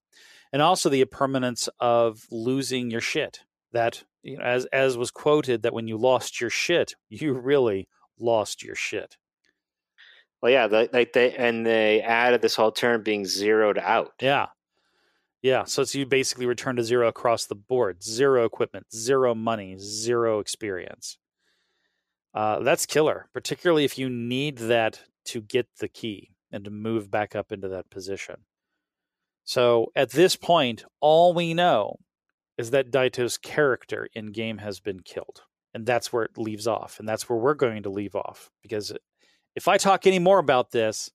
[0.53, 3.41] and also the permanence of losing your shit.
[3.73, 7.89] That you know, as as was quoted, that when you lost your shit, you really
[8.17, 9.17] lost your shit.
[10.41, 14.13] Well, yeah, like they and they added this whole term being zeroed out.
[14.21, 14.47] Yeah.
[15.41, 15.65] Yeah.
[15.65, 20.39] So it's you basically return to zero across the board zero equipment, zero money, zero
[20.39, 21.17] experience.
[22.33, 27.11] Uh, that's killer, particularly if you need that to get the key and to move
[27.11, 28.37] back up into that position.
[29.43, 31.97] So at this point, all we know
[32.57, 35.41] is that Daito's character in game has been killed.
[35.73, 36.99] And that's where it leaves off.
[36.99, 38.51] And that's where we're going to leave off.
[38.61, 38.93] Because
[39.55, 41.11] if I talk any more about this,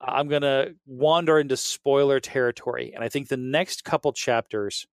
[0.00, 2.92] I'm going to wander into spoiler territory.
[2.94, 4.86] And I think the next couple chapters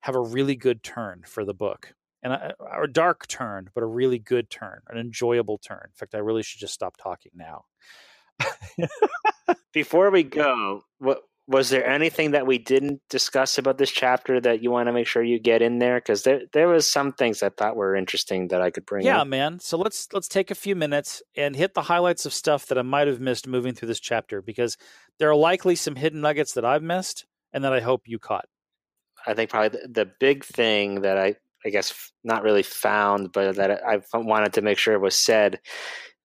[0.00, 1.94] have a really good turn for the book.
[2.22, 5.82] And uh, a, a dark turn, but a really good turn, an enjoyable turn.
[5.84, 7.64] In fact, I really should just stop talking now.
[9.72, 14.62] Before we go, what was there anything that we didn't discuss about this chapter that
[14.62, 15.96] you want to make sure you get in there?
[15.96, 19.22] Because there there was some things I thought were interesting that I could bring yeah,
[19.22, 19.26] up.
[19.26, 19.58] man.
[19.58, 22.82] So let's let's take a few minutes and hit the highlights of stuff that I
[22.82, 24.76] might have missed moving through this chapter because
[25.18, 28.46] there are likely some hidden nuggets that I've missed and that I hope you caught.
[29.26, 31.34] I think probably the, the big thing that I
[31.66, 35.58] I guess not really found, but that I, I wanted to make sure was said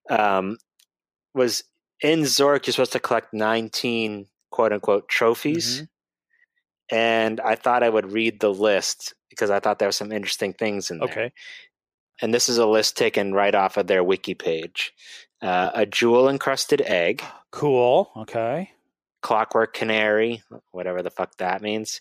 [0.08, 0.58] um,
[1.34, 1.64] was
[2.00, 2.68] in Zork.
[2.68, 5.88] You're supposed to collect 19 quote unquote trophies, Mhm.
[6.90, 10.54] and I thought I would read the list because I thought there were some interesting
[10.54, 11.10] things in there.
[11.10, 11.32] Okay.
[12.22, 14.94] and this is a list taken right off of their wiki page.
[15.42, 18.10] Uh, a jewel encrusted egg, Cool.
[18.16, 18.72] Okay.
[19.22, 20.42] clockwork canary,
[20.72, 22.00] whatever the fuck that means.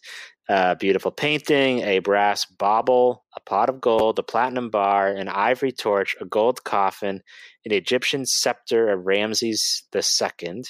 [0.48, 5.72] A beautiful painting, a brass bauble, a pot of gold, a platinum bar, an ivory
[5.72, 7.20] torch, a gold coffin,
[7.64, 10.62] an Egyptian scepter of Ramses II,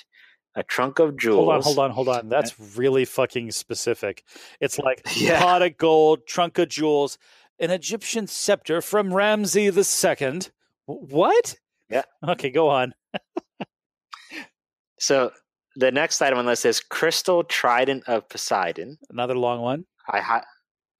[0.55, 1.65] a trunk of jewels.
[1.65, 2.29] Hold on, hold on, hold on.
[2.29, 4.23] That's really fucking specific.
[4.61, 5.41] It's like Yeah.
[5.41, 7.19] pot of gold, trunk of jewels,
[7.59, 10.51] an Egyptian scepter from Ramsey the Second.
[10.87, 11.57] What?
[11.91, 12.03] Yeah.
[12.29, 12.95] Okay, go on.
[14.99, 15.33] So
[15.77, 18.99] the next item on the list is crystal trident of Poseidon.
[19.11, 19.85] Another long one.
[20.09, 20.45] I hi-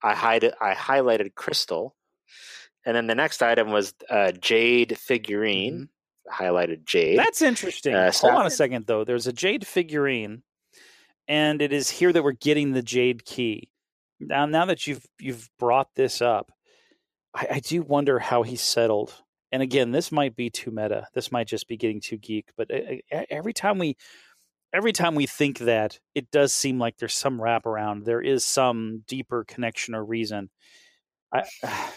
[0.03, 1.95] I hide I highlighted crystal,
[2.85, 5.89] and then the next item was uh, jade figurine.
[6.31, 7.19] Highlighted jade.
[7.19, 7.93] That's interesting.
[7.93, 9.03] Uh, Hold on a second, though.
[9.03, 10.43] There's a jade figurine,
[11.27, 13.69] and it is here that we're getting the jade key.
[14.19, 16.51] Now, now that you've you've brought this up,
[17.33, 19.13] I, I do wonder how he settled.
[19.51, 21.07] And again, this might be too meta.
[21.13, 22.49] This might just be getting too geek.
[22.57, 23.95] But uh, uh, every time we,
[24.73, 28.05] every time we think that, it does seem like there's some wraparound.
[28.05, 30.49] There is some deeper connection or reason.
[31.31, 31.43] I.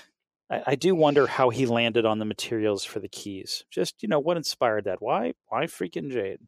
[0.51, 3.65] I, I do wonder how he landed on the materials for the keys.
[3.71, 5.01] Just you know, what inspired that?
[5.01, 5.35] Why?
[5.49, 6.41] Why freaking jade?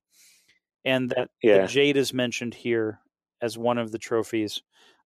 [0.85, 1.63] And that Yeah.
[1.63, 3.01] the jade is mentioned here
[3.43, 4.63] as one of the trophies.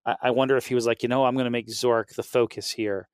[0.06, 2.22] I, I wonder if he was like, you know, I'm going to make Zork the
[2.22, 3.08] focus here,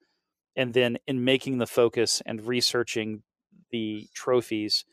[0.57, 3.23] and then in making the focus and researching
[3.71, 4.85] the trophies,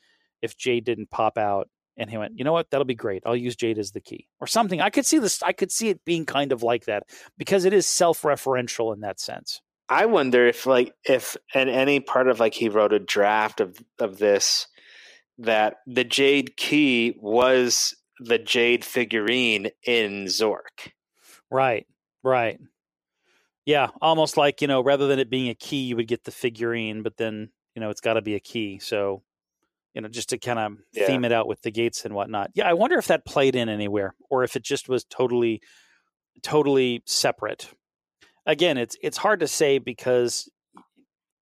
[0.41, 1.67] if Jade didn't pop out,
[1.97, 3.23] and he went, you know what, that'll be great.
[3.25, 4.79] I'll use Jade as the key or something.
[4.79, 5.41] I could see this.
[5.41, 7.03] I could see it being kind of like that
[7.37, 9.61] because it is self-referential in that sense.
[9.89, 13.77] I wonder if like if in any part of like he wrote a draft of
[13.99, 14.67] of this
[15.39, 20.91] that the jade key was the jade figurine in Zork.
[21.49, 21.87] Right,
[22.23, 22.59] right.
[23.65, 26.31] Yeah, almost like, you know, rather than it being a key, you would get the
[26.31, 28.79] figurine, but then, you know, it's got to be a key.
[28.79, 29.23] So,
[29.93, 31.07] you know, just to kind of Yeah.
[31.07, 32.51] theme it out with the gates and whatnot.
[32.55, 35.61] Yeah, I wonder if that played in anywhere or if it just was totally,
[36.43, 37.69] totally separate.
[38.47, 40.49] Again, it's it's hard to say because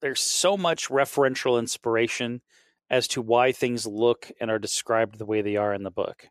[0.02, 2.42] there's so much referential inspiration
[2.90, 6.28] as to why things look and are described the way they are in the book.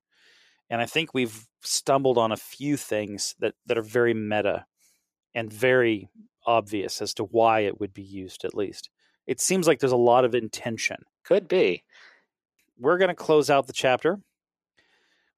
[0.68, 4.66] And I think we've stumbled on a few things that, that are very meta
[5.34, 6.08] and very
[6.46, 8.90] obvious as to why it would be used, at least.
[9.26, 10.98] It seems like there's a lot of intention.
[11.24, 11.84] Could be.
[12.78, 14.18] We're going to close out the chapter,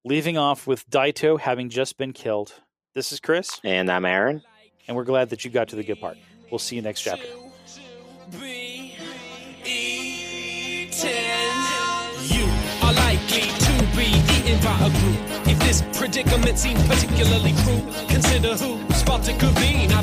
[0.03, 2.61] leaving off with Daito having just been killed.
[2.93, 4.41] This is Chris, And I'm Aaron.
[4.87, 6.17] And we're glad that you got to the good part.
[6.49, 7.27] We'll see you next chapter.
[12.33, 12.45] You
[12.83, 15.51] are likely to be eaten by a grue.
[15.51, 18.55] If this predicament seems particularly cruel, consider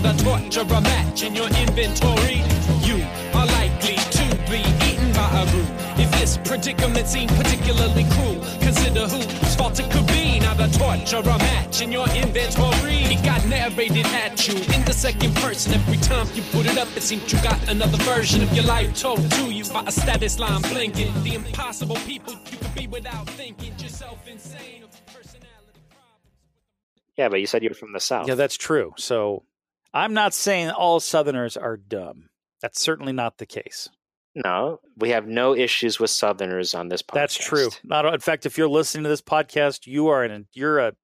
[0.05, 2.45] the torture a match in your inventory.
[2.85, 3.01] You
[3.33, 5.67] are likely to be eaten by a grue.
[5.97, 10.41] If this predicament seems particularly cruel, consider whose fault it could be.
[10.41, 13.05] Now the torture a match in your inventory.
[13.15, 15.75] It got narrated at you in the second person.
[15.75, 18.99] Every time you put it up, it seems you got another version of your life
[18.99, 21.13] told to you by a status line blinking.
[21.23, 24.83] The impossible people you could be without thinking yourself insane.
[24.85, 27.15] of personality problems.
[27.17, 28.29] Yeah, but you said you were from the south.
[28.29, 28.93] Yeah, that's true.
[28.97, 29.45] So
[29.93, 32.29] I'm not saying all Southerners are dumb.
[32.61, 33.91] That's certainly not the case.
[34.35, 37.15] No, we have no issues with Southerners on this podcast.
[37.15, 37.71] That's true.
[37.85, 40.95] Not in fact, if you're listening to this podcast, you are an you're a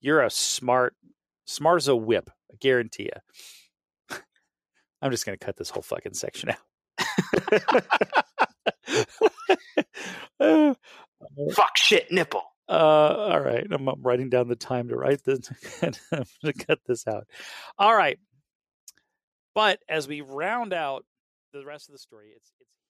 [0.00, 0.94] you're a smart
[1.46, 2.30] smart as a whip.
[2.52, 4.18] I guarantee you.
[5.02, 6.58] I'm just gonna cut this whole fucking section out.
[11.52, 12.42] Fuck shit nipple.
[12.68, 13.66] Uh, all right.
[13.70, 15.50] I'm, I'm writing down the time to write this.
[15.82, 17.26] I'm going to cut this out.
[17.78, 18.18] All right.
[19.54, 21.04] But as we round out
[21.54, 22.83] the rest of the story, it's it's